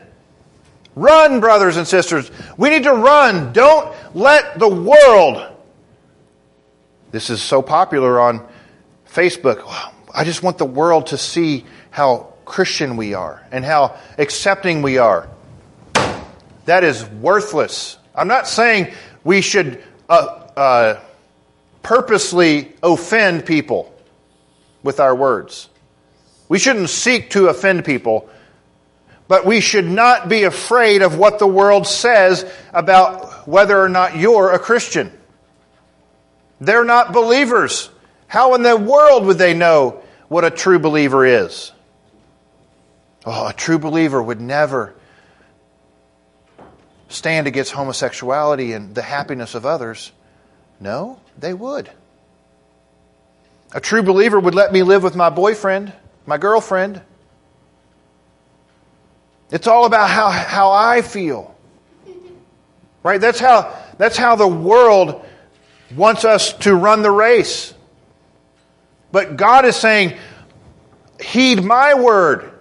[0.96, 2.32] Run, brothers and sisters.
[2.58, 3.52] We need to run.
[3.52, 5.46] Don't let the world.
[7.12, 8.42] This is so popular on
[9.14, 9.62] Facebook.
[10.14, 14.98] I just want the world to see how Christian we are and how accepting we
[14.98, 15.30] are.
[16.66, 17.98] That is worthless.
[18.14, 21.00] I'm not saying we should uh, uh,
[21.82, 23.96] purposely offend people
[24.84, 25.70] with our words.
[26.50, 28.30] We shouldn't seek to offend people
[29.30, 34.18] but we should not be afraid of what the world says about whether or not
[34.18, 35.14] you're a Christian.
[36.60, 37.92] They're not believers.
[38.26, 41.72] How in the world would they know what a true believer is?
[43.26, 44.96] Oh, a true believer would never
[47.10, 50.12] stand against homosexuality and the happiness of others?
[50.80, 51.90] No, they would.
[53.74, 55.94] A true believer would let me live with my boyfriend,
[56.26, 57.02] my girlfriend.
[59.52, 61.56] It's all about how, how I feel.
[63.04, 63.20] Right?
[63.20, 65.26] That's how, that's how the world
[65.96, 67.74] wants us to run the race.
[69.12, 70.18] But God is saying,
[71.20, 72.59] heed my word,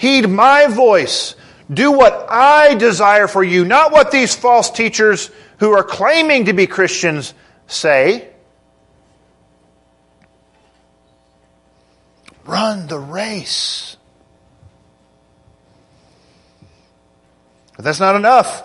[0.00, 1.34] heed my voice,
[1.70, 6.54] do what I desire for you, not what these false teachers who are claiming to
[6.54, 7.34] be Christians
[7.66, 8.30] say.
[12.46, 13.98] Run the race.
[17.76, 18.62] But that's not enough.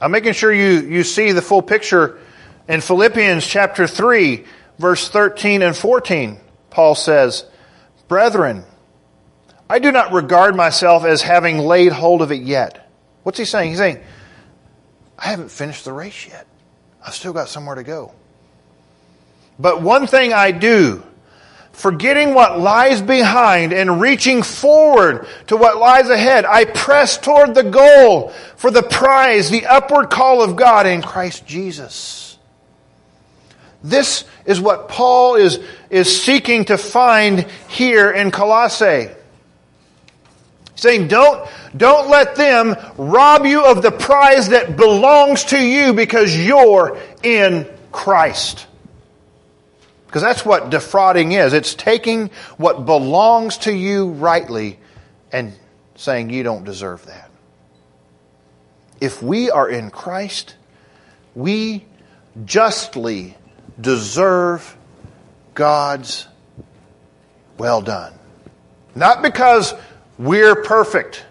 [0.00, 2.20] I'm making sure you, you see the full picture
[2.68, 4.44] in Philippians chapter 3,
[4.78, 6.38] verse 13 and 14.
[6.70, 7.44] Paul says,
[8.06, 8.64] Brethren,
[9.74, 12.88] I do not regard myself as having laid hold of it yet.
[13.24, 13.70] What's he saying?
[13.70, 14.00] He's saying,
[15.18, 16.46] I haven't finished the race yet.
[17.04, 18.12] I've still got somewhere to go.
[19.58, 21.02] But one thing I do,
[21.72, 27.64] forgetting what lies behind and reaching forward to what lies ahead, I press toward the
[27.64, 32.38] goal for the prize, the upward call of God in Christ Jesus.
[33.82, 35.58] This is what Paul is,
[35.90, 39.10] is seeking to find here in Colossae
[40.84, 46.36] saying don't, don't let them rob you of the prize that belongs to you because
[46.36, 48.66] you're in Christ.
[50.06, 51.52] Because that's what defrauding is.
[51.52, 54.78] It's taking what belongs to you rightly
[55.32, 55.52] and
[55.96, 57.30] saying you don't deserve that.
[59.00, 60.54] If we are in Christ,
[61.34, 61.84] we
[62.44, 63.36] justly
[63.80, 64.76] deserve
[65.54, 66.28] God's
[67.58, 68.12] well done.
[68.94, 69.74] Not because
[70.18, 71.24] we're perfect.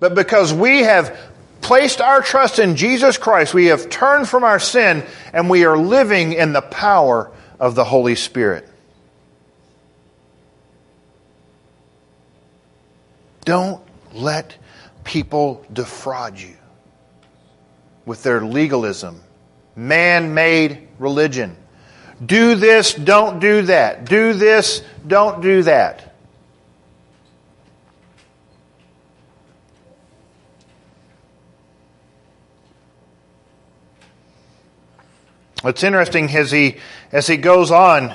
[0.00, 1.18] But because we have
[1.60, 5.76] placed our trust in Jesus Christ, we have turned from our sin and we are
[5.76, 8.68] living in the power of the Holy Spirit.
[13.44, 13.80] Don't
[14.12, 14.56] let
[15.04, 16.56] people defraud you
[18.04, 19.20] with their legalism,
[19.74, 21.56] man made religion.
[22.24, 24.06] Do this, don't do that.
[24.06, 26.05] Do this, don't do that.
[35.62, 36.76] What's interesting as he,
[37.12, 38.14] as he goes on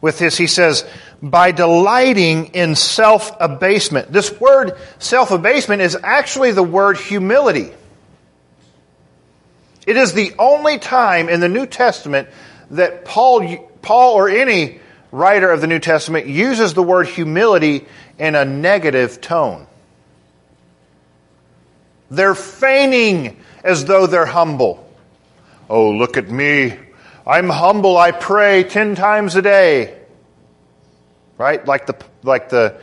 [0.00, 0.84] with this, he says,
[1.22, 4.12] by delighting in self abasement.
[4.12, 7.72] This word self abasement is actually the word humility.
[9.86, 12.28] It is the only time in the New Testament
[12.70, 17.86] that Paul, Paul or any writer of the New Testament uses the word humility
[18.18, 19.66] in a negative tone.
[22.10, 24.87] They're feigning as though they're humble.
[25.68, 26.76] Oh, look at me.
[27.26, 27.96] I'm humble.
[27.96, 29.98] I pray 10 times a day.
[31.36, 31.64] Right?
[31.64, 32.80] Like the, like the,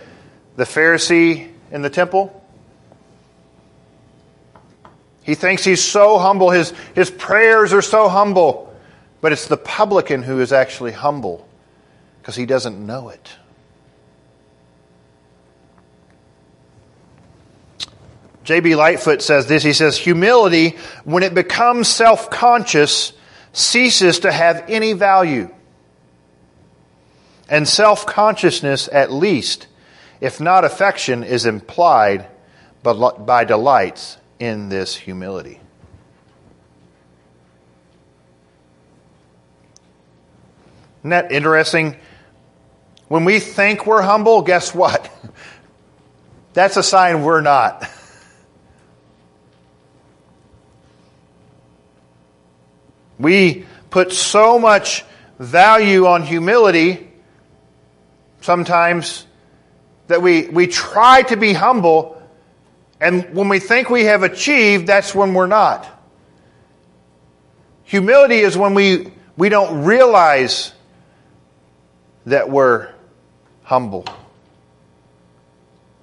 [0.56, 2.42] the Pharisee in the temple.
[5.24, 6.52] He thinks he's so humble.
[6.52, 8.74] His, his prayers are so humble.
[9.22, 11.48] But it's the publican who is actually humble
[12.22, 13.36] because he doesn't know it.
[18.46, 18.76] J.B.
[18.76, 19.64] Lightfoot says this.
[19.64, 23.12] He says, Humility, when it becomes self conscious,
[23.52, 25.50] ceases to have any value.
[27.50, 29.68] And self consciousness, at least,
[30.22, 32.28] if not affection, is implied
[32.84, 35.60] by delights in this humility.
[41.00, 41.98] Isn't that interesting?
[43.08, 45.12] When we think we're humble, guess what?
[46.54, 47.90] That's a sign we're not.
[53.20, 55.06] We put so much
[55.40, 57.12] value on humility
[58.42, 59.26] sometimes
[60.08, 62.22] that we, we try to be humble,
[63.02, 65.88] and when we think we have achieved, that's when we're not.
[67.86, 70.74] Humility is when we, we don't realize
[72.26, 72.90] that we're
[73.64, 74.06] humble.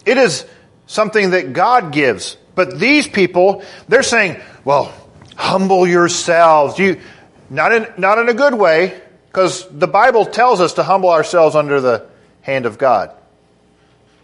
[0.04, 0.44] It is
[0.86, 2.36] something that God gives.
[2.54, 4.92] But these people, they're saying, well,
[5.36, 6.78] humble yourselves.
[6.78, 7.00] You,
[7.52, 8.98] not in, not in a good way,
[9.28, 12.06] because the Bible tells us to humble ourselves under the
[12.40, 13.14] hand of God.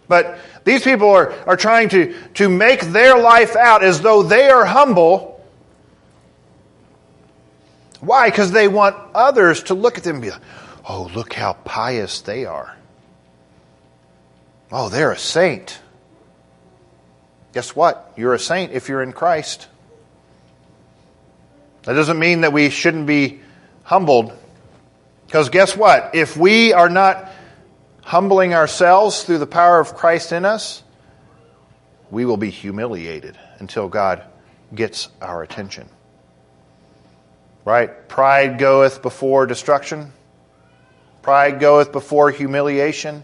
[0.08, 4.48] But these people are, are trying to, to make their life out as though they
[4.48, 5.44] are humble.
[8.00, 8.30] Why?
[8.30, 10.40] Because they want others to look at them and be like,
[10.88, 12.74] oh, look how pious they are.
[14.72, 15.78] Oh, they're a saint.
[17.52, 18.10] guess what?
[18.16, 19.68] You're a saint if you're in Christ.
[21.84, 23.40] That doesn't mean that we shouldn't be
[23.82, 24.32] humbled.
[25.26, 26.14] Because guess what?
[26.14, 27.30] If we are not
[28.02, 30.82] humbling ourselves through the power of Christ in us,
[32.10, 34.22] we will be humiliated until God
[34.74, 35.88] gets our attention.
[37.64, 38.08] Right?
[38.08, 40.12] Pride goeth before destruction.
[41.22, 43.22] Pride goeth before humiliation.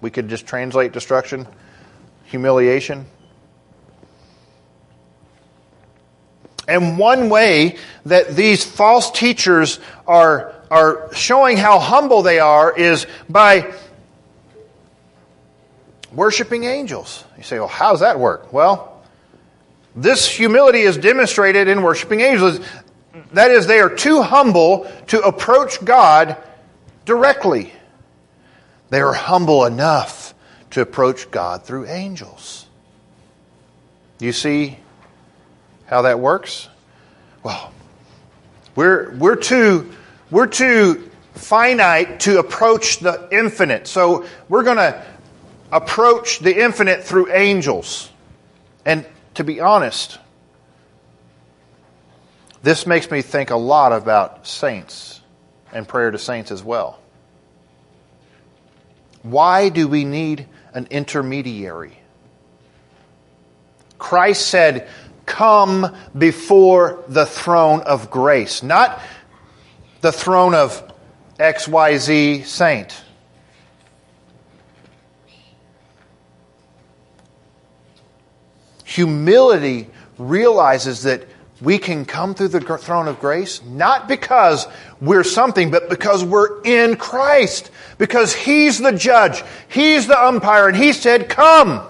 [0.00, 1.46] We could just translate destruction,
[2.24, 3.06] humiliation.
[6.68, 13.06] And one way that these false teachers are, are showing how humble they are is
[13.26, 13.74] by
[16.12, 17.24] worshiping angels.
[17.38, 18.52] You say, well, how does that work?
[18.52, 19.02] Well,
[19.96, 22.60] this humility is demonstrated in worshiping angels.
[23.32, 26.36] That is, they are too humble to approach God
[27.06, 27.72] directly.
[28.90, 30.34] They are humble enough
[30.70, 32.66] to approach God through angels.
[34.20, 34.78] You see
[35.88, 36.68] how that works?
[37.42, 37.72] Well,
[38.76, 39.90] we're, we're, too,
[40.30, 43.86] we're too finite to approach the infinite.
[43.86, 45.04] So we're going to
[45.72, 48.10] approach the infinite through angels.
[48.84, 50.18] And to be honest,
[52.62, 55.20] this makes me think a lot about saints
[55.72, 56.98] and prayer to saints as well.
[59.22, 61.98] Why do we need an intermediary?
[63.98, 64.88] Christ said,
[65.28, 69.00] Come before the throne of grace, not
[70.00, 70.90] the throne of
[71.38, 73.04] XYZ saint.
[78.84, 81.28] Humility realizes that
[81.60, 84.66] we can come through the throne of grace not because
[85.00, 87.70] we're something, but because we're in Christ.
[87.98, 91.86] Because He's the judge, He's the umpire, and He said, Come.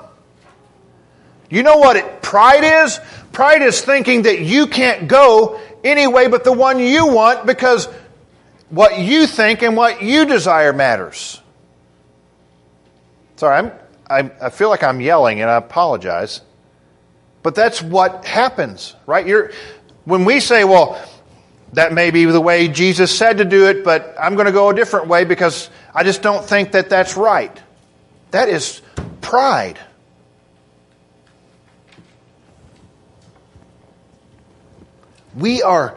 [1.51, 3.01] You know what it, pride is?
[3.32, 7.88] Pride is thinking that you can't go any way but the one you want because
[8.70, 11.40] what you think and what you desire matters.
[13.36, 13.72] Sorry, I'm,
[14.11, 16.42] I, I feel like I'm yelling and I apologize.
[17.42, 19.26] But that's what happens, right?
[19.26, 19.53] You're,
[20.05, 21.01] when we say, well,
[21.72, 24.70] that may be the way Jesus said to do it, but I'm going to go
[24.70, 27.57] a different way because I just don't think that that's right.
[28.32, 28.82] That is
[29.20, 29.78] pride.
[35.39, 35.97] We are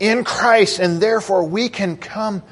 [0.00, 2.42] in Christ, and therefore we can come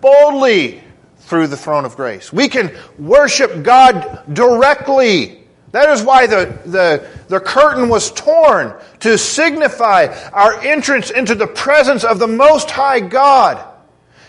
[0.00, 0.82] boldly
[1.18, 2.32] through the throne of grace.
[2.32, 5.38] We can worship God directly
[5.72, 11.46] that is why the, the, the curtain was torn to signify our entrance into the
[11.46, 13.64] presence of the Most High God.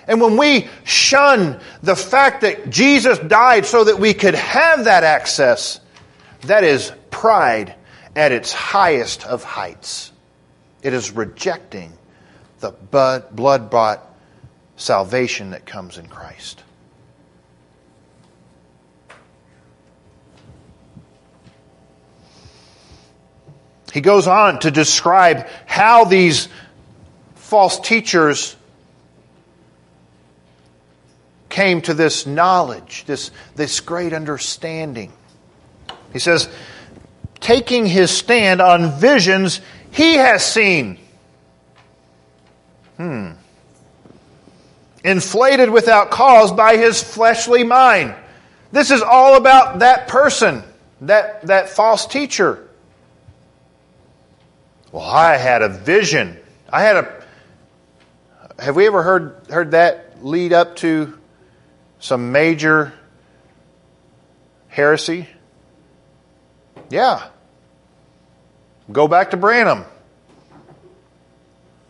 [0.08, 5.04] And when we shun the fact that Jesus died so that we could have that
[5.04, 5.80] access,
[6.42, 7.76] that is pride
[8.16, 10.12] at its highest of heights.
[10.82, 11.94] It is rejecting
[12.60, 14.06] the blood bought
[14.76, 16.64] salvation that comes in Christ.
[23.94, 26.48] He goes on to describe how these
[27.36, 28.56] false teachers
[31.50, 35.12] came to this knowledge, this, this great understanding.
[36.14, 36.48] He says,
[37.40, 39.62] taking his stand on visions
[39.92, 40.98] he has seen.
[42.98, 43.32] Hmm.
[45.04, 48.14] Inflated without cause by his fleshly mind.
[48.72, 50.64] This is all about that person,
[51.02, 52.68] that, that false teacher.
[54.92, 56.38] Well, I had a vision.
[56.72, 57.24] I had a.
[58.60, 61.18] Have we ever heard heard that lead up to
[62.00, 62.94] some major
[64.68, 65.28] heresy?
[66.90, 67.28] Yeah.
[68.92, 69.86] Go back to Branham.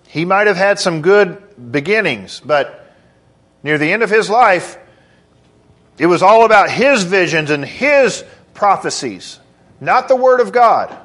[0.08, 2.94] He might have had some good beginnings, but
[3.64, 4.78] near the end of his life,
[5.98, 8.24] it was all about his visions and his
[8.54, 9.40] prophecies,
[9.80, 10.98] not the Word of God.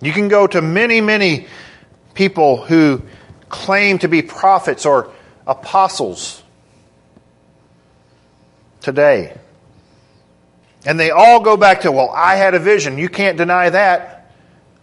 [0.00, 1.46] You can go to many, many
[2.14, 3.02] people who
[3.48, 5.10] claim to be prophets or
[5.46, 6.42] apostles
[8.80, 9.36] today.
[10.86, 12.96] And they all go back to, well, I had a vision.
[12.96, 14.30] You can't deny that.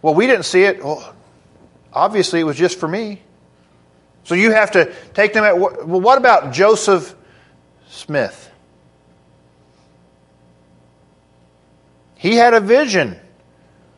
[0.02, 0.84] Well, we didn't see it.
[0.84, 1.14] Well,
[1.92, 3.22] obviously, it was just for me.
[4.24, 7.14] So you have to take them at, well, what about Joseph
[7.88, 8.50] Smith?
[12.16, 13.18] He had a vision.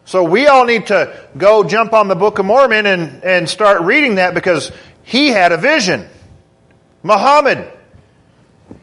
[0.04, 3.82] So we all need to go jump on the Book of Mormon and, and start
[3.82, 4.70] reading that because
[5.02, 6.08] he had a vision.
[7.02, 7.72] Muhammad,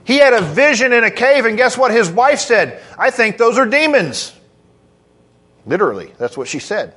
[0.05, 2.81] He had a vision in a cave, and guess what his wife said?
[2.97, 4.33] I think those are demons.
[5.65, 6.95] Literally, that's what she said.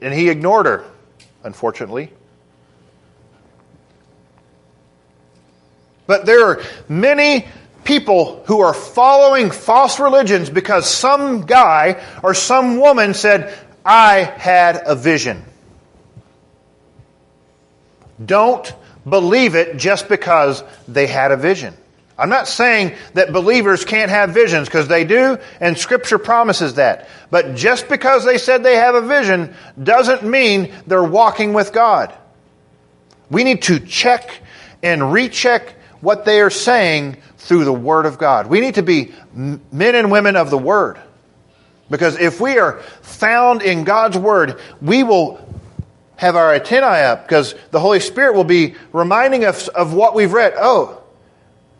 [0.00, 0.84] And he ignored her,
[1.42, 2.12] unfortunately.
[6.06, 7.48] But there are many
[7.82, 14.82] people who are following false religions because some guy or some woman said, I had
[14.86, 15.44] a vision.
[18.24, 18.72] Don't
[19.08, 21.74] believe it just because they had a vision.
[22.18, 27.08] I'm not saying that believers can't have visions because they do, and Scripture promises that.
[27.30, 32.14] But just because they said they have a vision doesn't mean they're walking with God.
[33.30, 34.42] We need to check
[34.82, 38.48] and recheck what they are saying through the Word of God.
[38.48, 41.00] We need to be men and women of the Word.
[41.88, 45.40] Because if we are found in God's Word, we will
[46.20, 50.34] have our antennae up because the Holy Spirit will be reminding us of what we've
[50.34, 50.52] read.
[50.54, 51.02] Oh,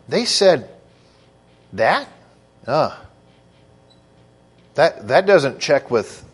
[0.09, 0.67] they said
[1.73, 2.07] that?
[2.65, 2.97] Uh,
[4.73, 6.25] that, that doesn't check with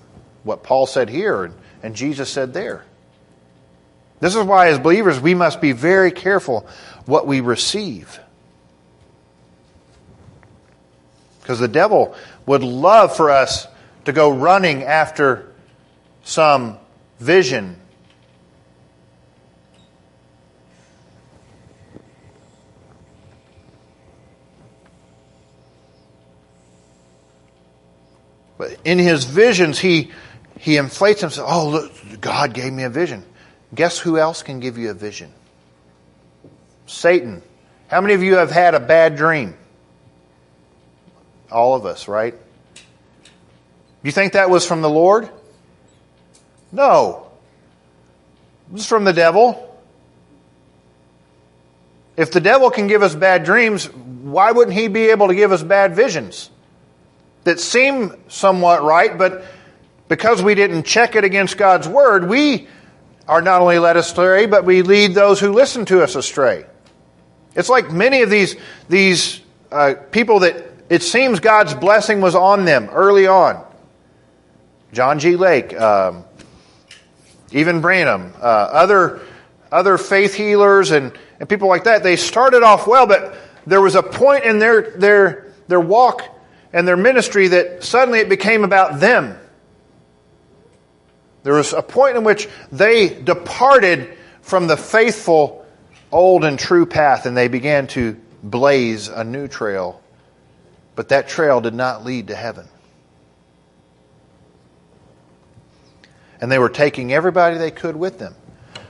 [0.44, 1.54] what Paul said here and,
[1.84, 2.86] and Jesus said there.
[4.22, 6.66] This is why, as believers, we must be very careful
[7.08, 8.22] what we receive.
[11.42, 13.68] Because the devil would love for us
[14.06, 15.52] to go running after
[16.24, 16.78] some
[17.20, 17.82] vision
[28.58, 30.12] But in his visions, he,
[30.60, 31.50] he inflates himself.
[31.52, 33.24] Oh, look, God gave me a vision.
[33.74, 35.32] Guess who else can give you a vision?
[36.86, 37.42] Satan.
[37.88, 39.56] How many of you have had a bad dream?
[41.52, 42.36] All of us, right?
[44.04, 45.30] You think that was from the Lord?
[46.72, 47.28] No.
[48.70, 49.64] It was from the devil.
[52.16, 55.52] If the devil can give us bad dreams, why wouldn't he be able to give
[55.52, 56.50] us bad visions?
[57.48, 59.46] That seem somewhat right, but
[60.10, 62.68] because we didn't check it against God's word, we
[63.26, 66.66] are not only led astray, but we lead those who listen to us astray.
[67.56, 68.58] It's like many of these,
[68.90, 69.40] these
[69.72, 73.66] uh, people that it seems God's blessing was on them early on.
[74.92, 75.38] John G.
[75.38, 76.26] Lake, um,
[77.54, 79.22] even Branham, uh, other,
[79.72, 83.96] other faith healers and, and people like that, they started off well, but there was
[83.96, 86.34] a point in their, their, their walk
[86.78, 89.36] and their ministry that suddenly it became about them.
[91.42, 95.66] There was a point in which they departed from the faithful,
[96.12, 100.00] old, and true path and they began to blaze a new trail.
[100.94, 102.68] But that trail did not lead to heaven.
[106.40, 108.36] And they were taking everybody they could with them.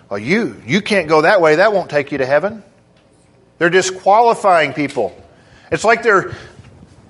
[0.09, 1.55] Well, you, you can't go that way.
[1.55, 2.63] That won't take you to heaven.
[3.59, 5.15] They're disqualifying people.
[5.71, 6.35] It's like they're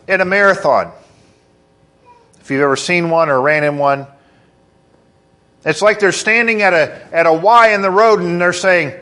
[0.08, 0.92] in a marathon.
[2.42, 4.08] If you've ever seen one or ran in one,
[5.66, 8.94] it's like they're standing at a, at a Y in the road and they're saying,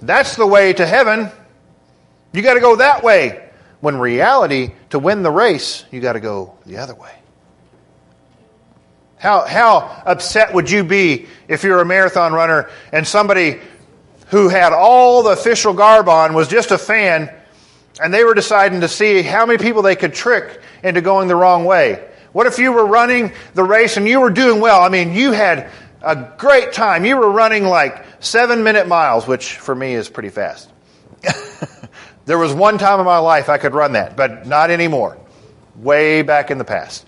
[0.00, 1.30] That's the way to heaven.
[2.32, 3.44] You got to go that way.
[3.80, 7.12] When reality, to win the race, you got to go the other way.
[9.18, 13.60] How, how upset would you be if you're a marathon runner and somebody
[14.28, 17.30] who had all the official garb on was just a fan
[18.00, 21.36] and they were deciding to see how many people they could trick into going the
[21.36, 22.08] wrong way.
[22.32, 24.82] What if you were running the race and you were doing well?
[24.82, 25.70] I mean, you had
[26.02, 27.04] a great time.
[27.04, 30.70] You were running like seven minute miles, which for me is pretty fast.
[32.26, 35.18] there was one time in my life I could run that, but not anymore.
[35.76, 37.06] Way back in the past.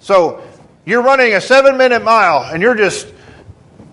[0.00, 0.42] So
[0.84, 3.12] you're running a seven minute mile and you're just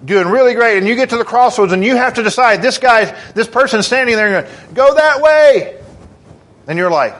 [0.03, 2.77] doing really great and you get to the crossroads and you have to decide this
[2.77, 5.79] guy, this person standing there going, go that way.
[6.69, 7.15] And you're like,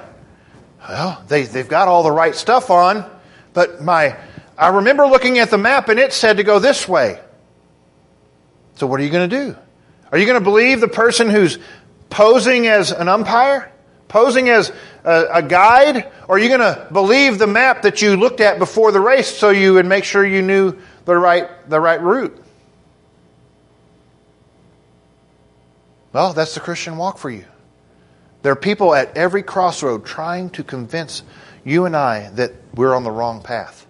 [0.88, 3.04] well, they, they've got all the right stuff on,
[3.52, 4.16] but my,
[4.56, 7.20] I remember looking at the map and it said to go this way.
[8.76, 9.58] So what are you going to do?
[10.12, 11.58] Are you going to believe the person who's
[12.12, 13.72] posing as an umpire?
[14.08, 14.72] Posing as
[15.04, 16.12] a, a guide?
[16.28, 19.36] Or are you going to believe the map that you looked at before the race
[19.36, 22.40] so you would make sure you knew the right, the right route?
[26.14, 27.46] Well, that's the Christian walk for you.
[28.42, 31.24] There are people at every crossroad trying to convince
[31.66, 33.86] you and I that we're on the wrong path,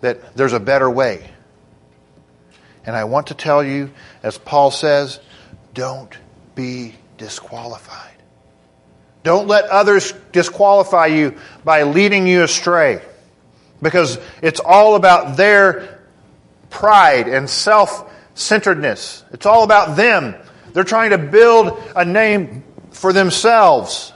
[0.00, 1.30] that there's a better way.
[2.84, 3.90] And I want to tell you,
[4.22, 5.20] as Paul says,
[5.74, 6.16] don't
[6.54, 8.10] be disqualified.
[9.22, 13.00] Don't let others disqualify you by leading you astray.
[13.80, 16.00] Because it's all about their
[16.70, 19.24] pride and self centeredness.
[19.32, 20.34] It's all about them.
[20.72, 24.12] They're trying to build a name for themselves.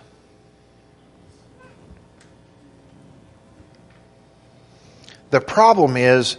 [5.30, 6.38] The problem is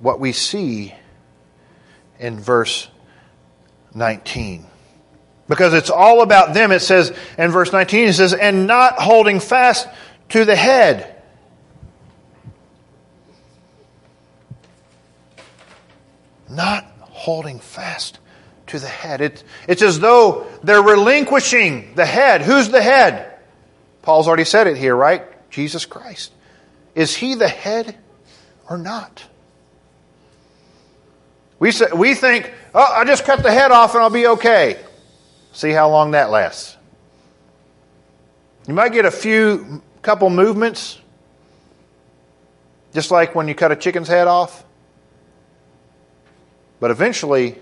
[0.00, 0.94] what we see
[2.18, 2.88] in verse
[3.94, 4.66] 19.
[5.48, 6.72] Because it's all about them.
[6.72, 9.86] It says in verse 19, it says, and not holding fast
[10.30, 11.22] to the head.
[16.48, 18.18] Not holding fast
[18.72, 19.20] to the head.
[19.20, 22.42] It, it's as though they're relinquishing the head.
[22.42, 23.38] Who's the head?
[24.02, 25.24] Paul's already said it here, right?
[25.50, 26.32] Jesus Christ.
[26.94, 27.96] Is he the head
[28.68, 29.24] or not?
[31.58, 34.78] We, say, we think, oh, I just cut the head off and I'll be okay.
[35.52, 36.76] See how long that lasts.
[38.66, 40.98] You might get a few, couple movements,
[42.92, 44.64] just like when you cut a chicken's head off.
[46.80, 47.58] But eventually,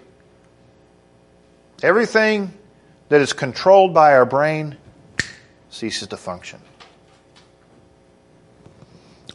[1.85, 2.53] everything
[3.09, 4.77] that is controlled by our brain
[5.71, 6.61] ceases to function.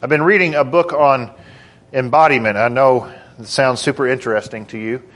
[0.02, 1.32] I've been reading a book on
[1.92, 2.56] embodiment.
[2.56, 5.02] I know it sounds super interesting to you.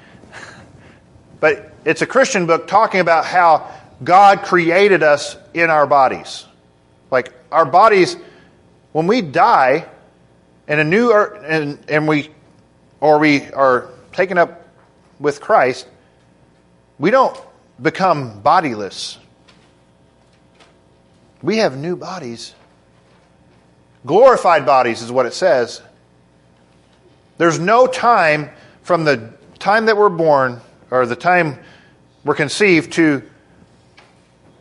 [1.40, 3.74] But it's a Christian book talking about how
[4.04, 6.44] God created us in our bodies.
[7.10, 8.16] Like our bodies,
[8.92, 9.86] when we die,
[10.68, 12.30] and a new and and we
[13.00, 14.68] or we are taken up
[15.18, 15.86] with Christ,
[17.00, 17.36] we don't
[17.80, 19.18] become bodiless.
[21.42, 22.54] We have new bodies.
[24.04, 25.80] Glorified bodies is what it says.
[27.38, 28.50] There's no time
[28.82, 31.58] from the time that we're born or the time
[32.22, 33.22] we're conceived to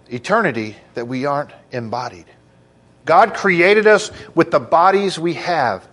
[0.08, 2.26] eternity that we aren't embodied.
[3.04, 5.86] God created us with the bodies we have.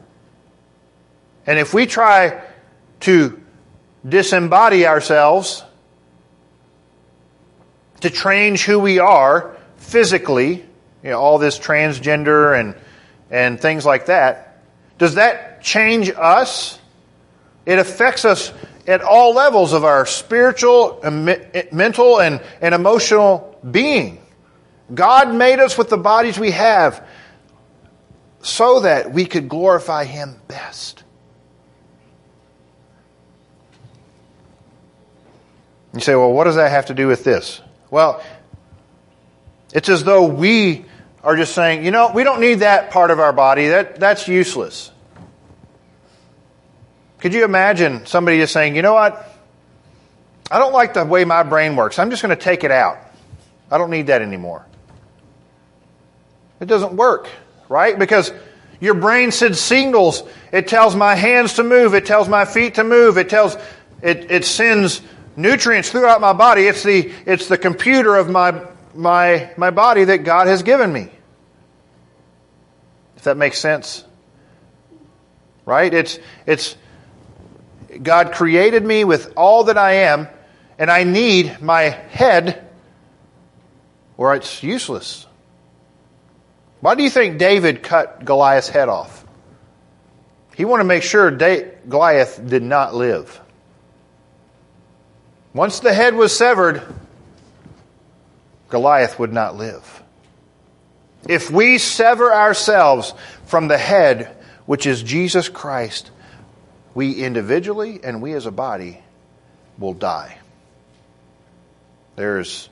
[1.45, 2.41] And if we try
[3.01, 3.41] to
[4.07, 5.65] disembody ourselves,
[8.01, 10.65] to change who we are physically,
[11.03, 12.75] you know, all this transgender and,
[13.31, 14.63] and things like that,
[14.99, 16.79] does that change us?
[17.65, 18.53] It affects us
[18.87, 24.23] at all levels of our spiritual, eh, mental, and, and emotional being.
[24.95, 27.05] God made us with the bodies we have
[28.41, 31.03] so that we could glorify Him best.
[35.93, 37.61] You say, well, what does that have to do with this?
[37.97, 38.23] Well,
[39.73, 40.85] it's as though we
[41.25, 43.69] are just saying, you know, we don't need that part of our body.
[43.69, 44.91] That, that's useless.
[47.21, 49.27] Could you imagine somebody just saying, you know what?
[50.51, 51.99] I don't like the way my brain works.
[51.99, 52.99] I'm just going to take it out.
[53.71, 54.67] I don't need that anymore.
[56.61, 57.31] It doesn't work,
[57.71, 57.99] right?
[57.99, 58.31] Because
[58.79, 60.23] your brain sends signals.
[60.53, 61.95] It tells my hands to move.
[61.95, 63.17] It tells my feet to move.
[63.17, 63.57] It tells,
[64.03, 65.01] it, it sends
[65.37, 66.63] nutrients throughout my body.
[66.63, 68.63] It's the, it's the computer of my,
[68.95, 71.11] my, my body that God has given me.
[73.17, 74.05] If that makes sense.
[75.65, 75.93] Right?
[75.93, 76.77] It's, it's,
[78.03, 80.29] God created me with all that I am,
[80.79, 82.69] and I need my head,
[84.17, 85.27] or it's useless.
[86.81, 89.25] Why do you think David cut Goliath's head off?
[90.55, 93.41] He wanted to make sure Goliath did not live.
[95.57, 96.83] Once the head was severed,
[98.69, 100.03] Goliath would not live.
[101.31, 103.15] If we sever ourselves
[103.47, 104.37] from the head,
[104.67, 106.11] which is Jesus Christ,
[106.95, 109.01] we individually and we as a body
[109.79, 110.37] will die.
[112.17, 112.69] There's,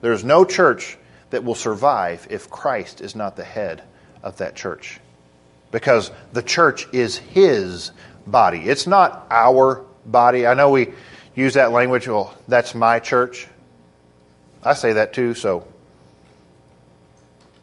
[0.00, 0.96] there's no church
[1.28, 3.82] that will survive if Christ is not the head
[4.22, 4.98] of that church.
[5.72, 7.90] Because the church is his
[8.26, 8.60] body.
[8.60, 10.46] It's not our body.
[10.46, 10.94] I know we
[11.36, 13.46] use that language, well, that's my church.
[14.64, 15.68] I say that too, so.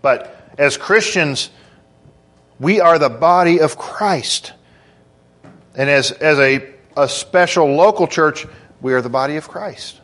[0.01, 1.49] But as Christians,
[2.59, 4.53] we are the body of Christ.
[5.75, 8.45] And as, as a, a special local church,
[8.79, 9.99] we are the body of Christ.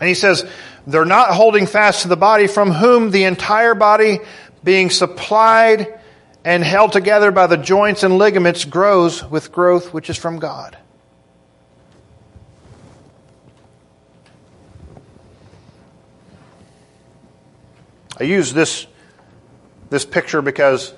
[0.00, 0.48] And he says,
[0.86, 4.18] they're not holding fast to the body from whom the entire body
[4.62, 6.00] being supplied
[6.44, 10.76] and held together by the joints and ligaments grows with growth which is from God.
[18.20, 18.86] I use this,
[19.90, 20.92] this picture because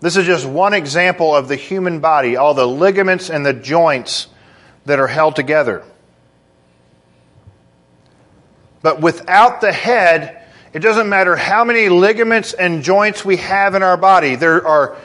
[0.00, 4.28] this is just one example of the human body, all the ligaments and the joints
[4.84, 5.84] that are held together.
[8.82, 13.82] But without the head, it doesn't matter how many ligaments and joints we have in
[13.82, 14.36] our body.
[14.36, 14.96] There are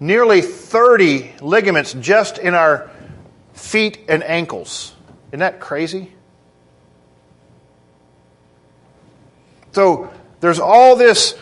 [0.00, 2.90] nearly 30 ligaments just in our
[3.52, 4.94] feet and ankles.
[5.28, 6.12] Isn't that crazy?
[9.72, 10.10] So
[10.40, 11.34] there's all this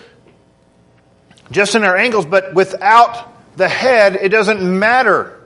[1.51, 5.40] just in our ankles, but without the head, it doesn't matter.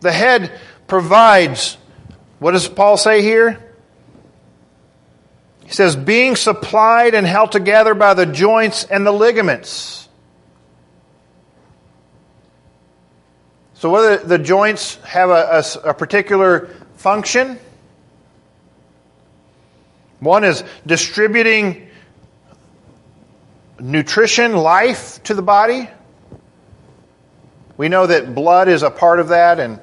[0.00, 1.76] The head provides.
[2.38, 3.58] What does Paul say here?
[5.64, 10.08] He says, being supplied and held together by the joints and the ligaments.
[13.74, 17.58] So, whether the joints have a, a, a particular function,
[20.20, 21.88] one is distributing
[23.82, 25.90] nutrition, life to the body.
[27.76, 29.80] We know that blood is a part of that, and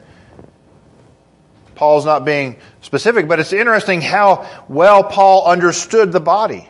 [1.75, 6.69] Paul's not being specific, but it's interesting how well Paul understood the body.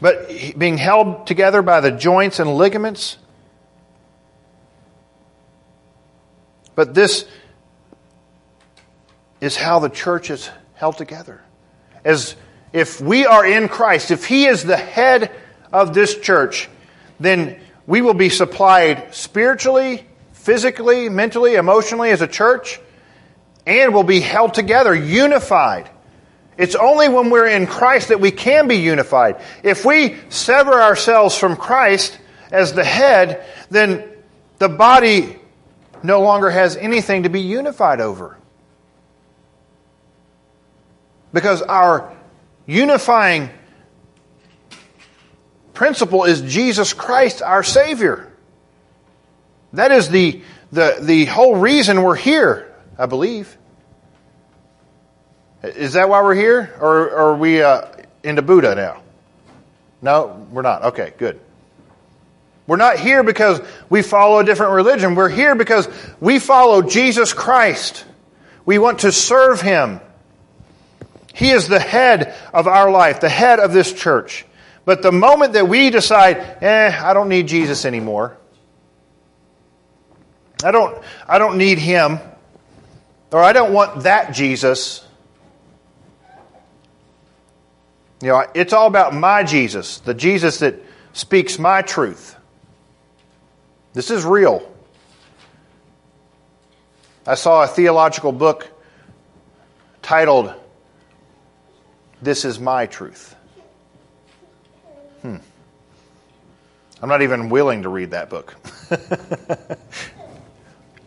[0.00, 3.18] But being held together by the joints and ligaments.
[6.74, 7.26] But this
[9.42, 11.42] is how the church is held together.
[12.04, 12.36] As
[12.72, 15.30] if we are in Christ, if He is the head
[15.72, 16.68] of this church,
[17.18, 22.80] then we will be supplied spiritually, physically, mentally, emotionally as a church,
[23.66, 25.90] and will be held together, unified.
[26.56, 29.40] It's only when we're in Christ that we can be unified.
[29.62, 32.18] If we sever ourselves from Christ
[32.52, 34.08] as the head, then
[34.58, 35.38] the body
[36.02, 38.36] no longer has anything to be unified over.
[41.32, 42.16] Because our
[42.66, 43.50] unifying
[45.74, 48.32] principle is Jesus Christ, our Savior.
[49.72, 53.56] That is the, the, the whole reason we're here, I believe.
[55.62, 56.74] Is that why we're here?
[56.80, 57.86] Or, are we uh,
[58.22, 59.02] into Buddha now?
[60.02, 60.82] No, we're not.
[60.84, 61.40] Okay, good.
[62.66, 65.14] We're not here because we follow a different religion.
[65.14, 65.88] We're here because
[66.20, 68.04] we follow Jesus Christ.
[68.64, 70.00] We want to serve Him.
[71.34, 74.44] He is the head of our life, the head of this church.
[74.84, 78.36] But the moment that we decide, eh, I don't need Jesus anymore,
[80.64, 82.18] I don't, I don't need him,
[83.32, 85.06] or I don't want that Jesus.
[88.22, 90.74] You know, it's all about my Jesus, the Jesus that
[91.12, 92.36] speaks my truth.
[93.92, 94.70] This is real.
[97.26, 98.68] I saw a theological book
[100.02, 100.54] titled
[102.22, 103.34] this is my truth.
[105.22, 105.36] Hmm.
[107.02, 108.54] I'm not even willing to read that book.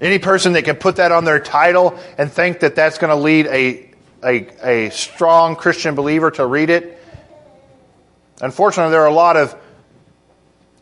[0.02, 3.16] Any person that can put that on their title and think that that's going to
[3.16, 3.92] lead a,
[4.24, 7.00] a, a strong Christian believer to read it,
[8.42, 9.56] unfortunately, there are a lot of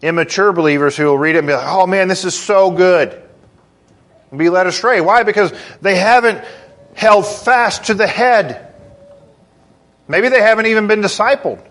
[0.01, 3.21] immature believers who will read it and be like, oh man, this is so good.
[4.29, 5.01] And be led astray.
[5.01, 5.23] Why?
[5.23, 6.43] Because they haven't
[6.93, 8.70] held fast to the head.
[10.11, 11.65] Maybe they haven't even been discipled.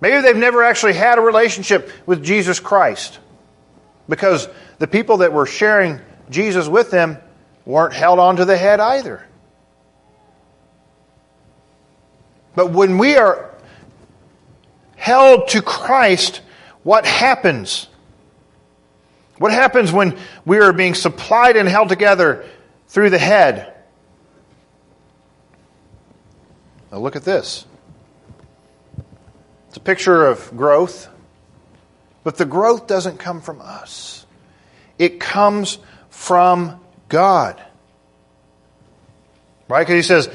[0.00, 3.18] Maybe they've never actually had a relationship with Jesus Christ
[4.08, 4.48] because
[4.78, 6.00] the people that were sharing
[6.30, 7.18] Jesus with them
[7.66, 9.26] weren't held on to the head either.
[12.54, 13.52] But when we are
[14.94, 16.42] held to Christ,
[16.84, 17.88] what happens?
[19.38, 22.44] What happens when we are being supplied and held together
[22.86, 23.73] through the head?
[26.94, 27.66] Now look at this.
[29.66, 31.08] It's a picture of growth,
[32.22, 34.24] but the growth doesn't come from us.
[34.96, 35.78] It comes
[36.08, 36.78] from
[37.08, 37.60] God.
[39.66, 39.80] Right?
[39.80, 40.30] Because he says,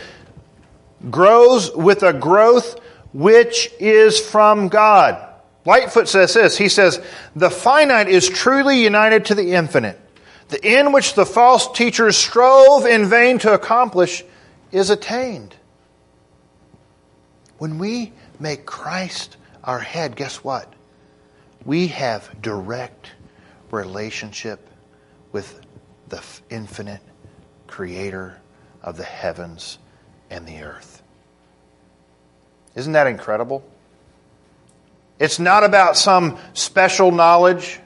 [1.10, 2.78] grows with a growth
[3.14, 5.26] which is from God.
[5.64, 6.58] Lightfoot says this.
[6.58, 7.02] He says,
[7.38, 9.98] the finite is truly united to the infinite.
[10.50, 14.26] The end which the false teachers strove in vain to accomplish
[14.74, 15.56] is attained.
[17.60, 20.74] When we make Christ our head, guess what?
[21.66, 23.12] We have direct
[23.70, 24.68] relationship
[25.32, 25.62] with
[26.08, 27.02] the infinite
[27.68, 28.42] creator
[28.82, 29.78] of the heavens
[30.30, 31.04] and the earth.
[32.76, 33.64] Isn't that incredible?
[35.20, 37.80] It's not about some special knowledge.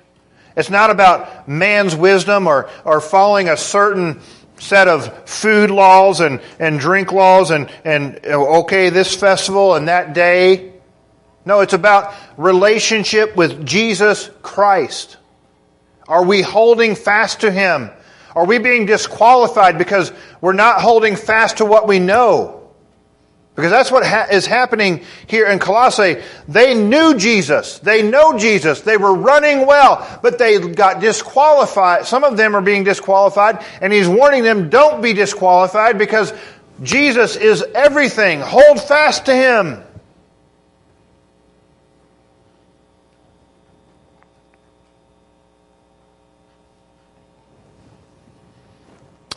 [0.56, 4.22] It's not about man's wisdom or, or following a certain
[4.64, 10.14] set of food laws and, and drink laws and, and, okay, this festival and that
[10.14, 10.72] day.
[11.46, 15.18] No, it's about relationship with Jesus Christ.
[16.08, 17.92] Are we holding fast to Him?
[18.36, 20.12] Are we being disqualified because
[20.42, 22.63] we're not holding fast to what we know?
[23.56, 26.22] Because that's what ha- is happening here in Colossae.
[26.48, 27.78] They knew Jesus.
[27.80, 28.82] They know Jesus.
[28.82, 32.08] They were running well, but they got disqualified.
[32.08, 36.34] Some of them are being disqualified, and he's warning them, don't be disqualified because
[36.82, 38.40] Jesus is everything.
[38.40, 39.84] Hold fast to him.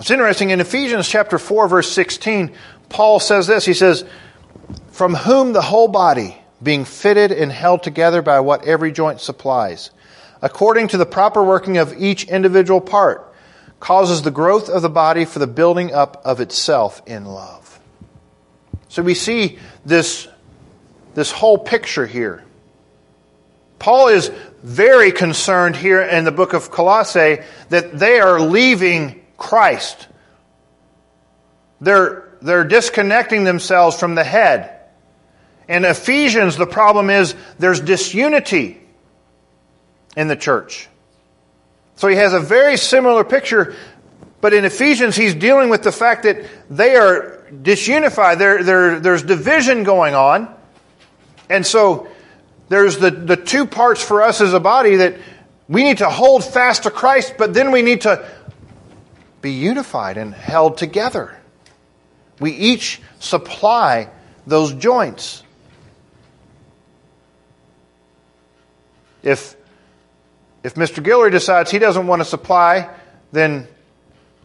[0.07, 2.55] It's interesting in Ephesians chapter 4 verse 16,
[2.89, 3.65] Paul says this.
[3.65, 4.05] He says,
[4.91, 9.91] From whom the whole body, being fitted and held together by what every joint supplies,
[10.41, 13.35] according to the proper working of each individual part,
[13.81, 17.79] causes the growth of the body for the building up of itself in love.
[18.89, 20.27] So we see this,
[21.15, 22.43] this whole picture here.
[23.79, 24.31] Paul is
[24.63, 30.09] very concerned here in the book of Colossae that they are leaving Christ.
[31.81, 34.73] They're, they're disconnecting themselves from the head.
[35.69, 38.81] In Ephesians, the problem is there's disunity
[40.17, 40.89] in the church.
[41.97, 43.75] So he has a very similar picture,
[44.41, 48.39] but in Ephesians, he's dealing with the fact that they are disunified.
[48.39, 50.55] There, there, there's division going on.
[51.49, 52.09] And so
[52.69, 55.17] there's the, the two parts for us as a body that
[55.69, 58.29] we need to hold fast to Christ, but then we need to
[59.41, 61.37] be unified and held together.
[62.41, 64.11] We each supply
[64.47, 65.43] those joints.
[69.23, 69.57] If,
[70.63, 71.03] if Mr.
[71.03, 72.91] Guillory decides he doesn't want to supply,
[73.33, 73.67] then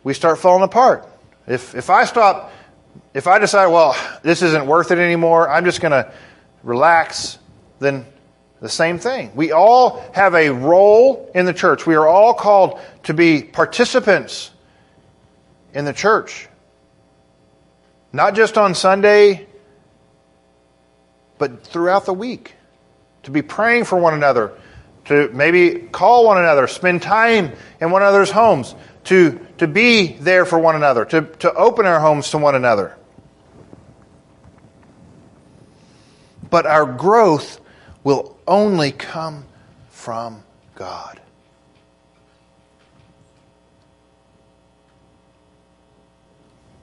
[0.04, 1.08] we start falling apart.
[1.48, 2.52] If, if I stop,
[3.14, 6.12] if I decide, well, this isn't worth it anymore, I'm just going to
[6.64, 7.38] relax,
[7.80, 8.06] then
[8.60, 9.32] the same thing.
[9.36, 11.86] We all have a role in the church.
[11.86, 14.52] We are all called to be participants
[15.74, 16.48] in the church.
[18.14, 19.48] Not just on Sunday,
[21.38, 22.56] but throughout the week.
[23.24, 24.52] To be praying for one another,
[25.06, 28.74] to maybe call one another, spend time in one another's homes,
[29.06, 32.98] to, to be there for one another, to, to open our homes to one another.
[36.50, 37.62] But our growth
[38.04, 39.46] will only come
[39.90, 40.44] from
[40.76, 41.21] God.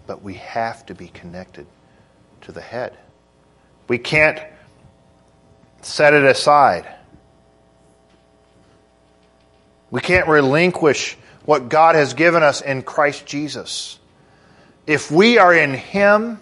[0.08, 1.66] But we have to be connected
[2.40, 2.96] to the head.
[3.88, 4.40] We can't
[5.82, 6.88] set it aside.
[9.90, 13.98] We can't relinquish what God has given us in Christ Jesus.
[14.86, 16.40] If we are in Him,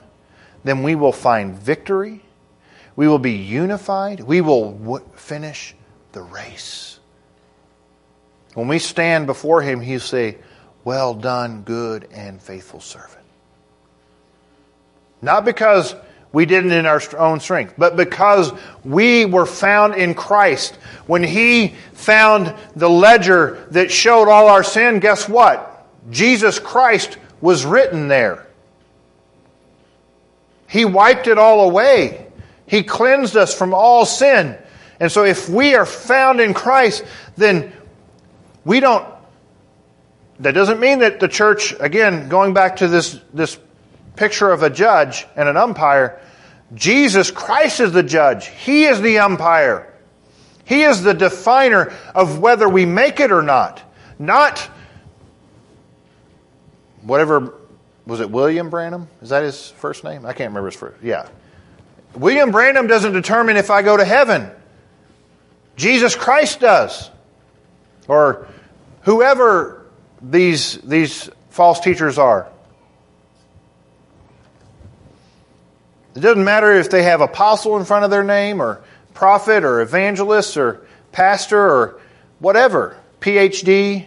[0.62, 2.22] then we will find victory.
[2.94, 4.20] We will be unified.
[4.20, 5.74] We will w- finish
[6.12, 7.00] the race.
[8.54, 10.38] When we stand before Him, He'll say,
[10.84, 13.25] Well done, good and faithful servant.
[15.26, 15.96] Not because
[16.30, 18.52] we did it in our own strength, but because
[18.84, 20.76] we were found in Christ.
[21.08, 25.84] When He found the ledger that showed all our sin, guess what?
[26.10, 28.46] Jesus Christ was written there.
[30.68, 32.28] He wiped it all away.
[32.66, 34.56] He cleansed us from all sin.
[35.00, 37.04] And so if we are found in Christ,
[37.36, 37.72] then
[38.64, 39.04] we don't
[40.38, 43.58] that doesn't mean that the church, again, going back to this, this
[44.16, 46.20] picture of a judge and an umpire.
[46.74, 48.46] Jesus Christ is the judge.
[48.46, 49.92] He is the umpire.
[50.64, 53.82] He is the definer of whether we make it or not.
[54.18, 54.58] Not
[57.02, 57.54] whatever,
[58.06, 59.08] was it William Branham?
[59.22, 60.26] Is that his first name?
[60.26, 61.02] I can't remember his first.
[61.02, 61.28] Yeah.
[62.16, 64.50] William Branham doesn't determine if I go to heaven.
[65.76, 67.10] Jesus Christ does.
[68.08, 68.48] Or
[69.02, 69.86] whoever
[70.22, 72.50] these, these false teachers are.
[76.16, 79.82] It doesn't matter if they have apostle in front of their name or prophet or
[79.82, 82.00] evangelist or pastor or
[82.38, 84.06] whatever, PhD.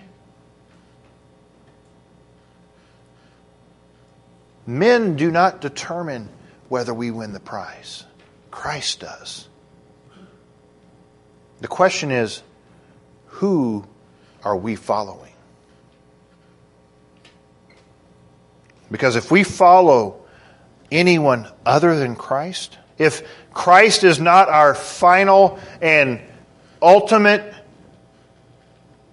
[4.66, 6.30] Men do not determine
[6.68, 8.04] whether we win the prize.
[8.50, 9.48] Christ does.
[11.62, 12.42] The question is
[13.28, 13.86] who
[14.44, 15.34] are we following?
[18.90, 20.19] Because if we follow
[20.92, 22.78] anyone other than Christ?
[22.98, 26.22] If Christ is not our final and
[26.82, 27.54] ultimate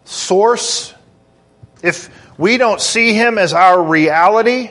[0.05, 0.95] source,
[1.83, 4.70] if we don't see Him as our reality,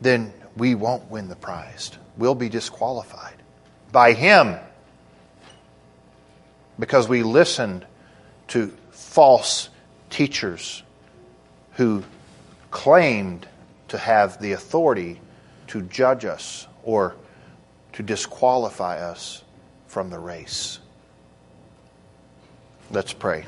[0.00, 1.90] then we won't win the prize.
[2.16, 3.34] We'll be disqualified
[3.90, 4.56] by Him
[6.78, 7.86] because we listened
[8.48, 9.68] to false
[10.10, 10.82] teachers
[11.72, 12.04] who
[12.70, 13.46] claimed
[13.94, 15.20] to have the authority
[15.68, 17.14] to judge us or
[17.92, 19.44] to disqualify us
[19.86, 20.80] from the race.
[22.90, 23.46] Let's pray.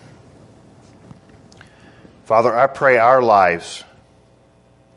[2.26, 3.82] Father, I pray our lives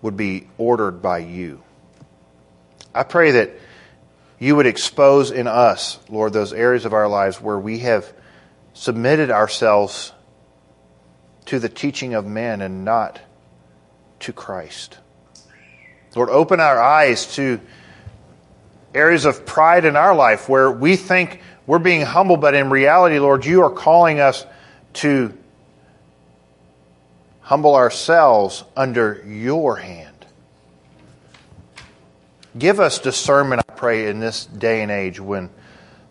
[0.04, 1.64] would be ordered by you.
[2.94, 3.52] I pray that
[4.38, 8.14] you would expose in us, Lord, those areas of our lives where we have
[8.74, 10.14] submitted ourselves
[11.46, 13.20] to the teaching of men and not
[14.20, 15.00] to Christ.
[16.16, 17.60] Lord, open our eyes to
[18.94, 23.20] areas of pride in our life where we think we're being humble, but in reality,
[23.20, 24.46] Lord, you are calling us
[24.94, 25.38] to
[27.42, 30.26] humble ourselves under your hand.
[32.58, 35.52] Give us discernment, I pray, in this day and age when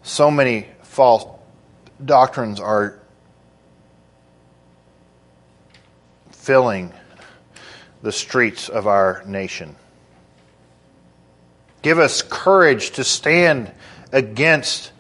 [0.03, 1.27] so many false
[2.05, 3.01] doctrines are
[6.31, 6.93] filling
[8.03, 9.75] the streets of our nation.
[11.83, 13.71] Give us courage to stand
[14.13, 14.93] against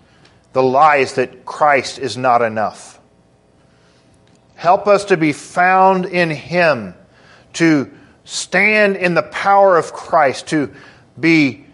[0.52, 3.00] the lies that Christ is not enough.
[4.54, 6.94] Help us to be found in Him,
[7.54, 7.90] to
[8.24, 10.74] stand in the power of Christ, to
[11.18, 11.64] be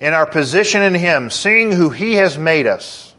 [0.00, 3.14] in our position in Him, seeing who He has made us.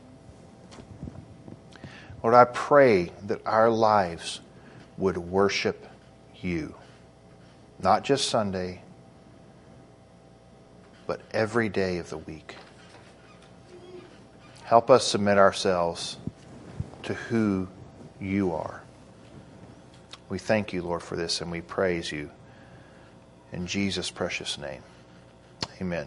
[2.21, 4.41] Lord, I pray that our lives
[4.97, 5.87] would worship
[6.41, 6.75] you,
[7.81, 8.81] not just Sunday,
[11.09, 12.55] but every day of the week.
[14.63, 16.17] Help us submit ourselves
[17.01, 17.67] to who
[18.21, 18.83] you are.
[20.29, 22.29] We thank you, Lord, for this, and we praise you.
[23.51, 24.83] In Jesus' precious name,
[25.81, 26.05] amen.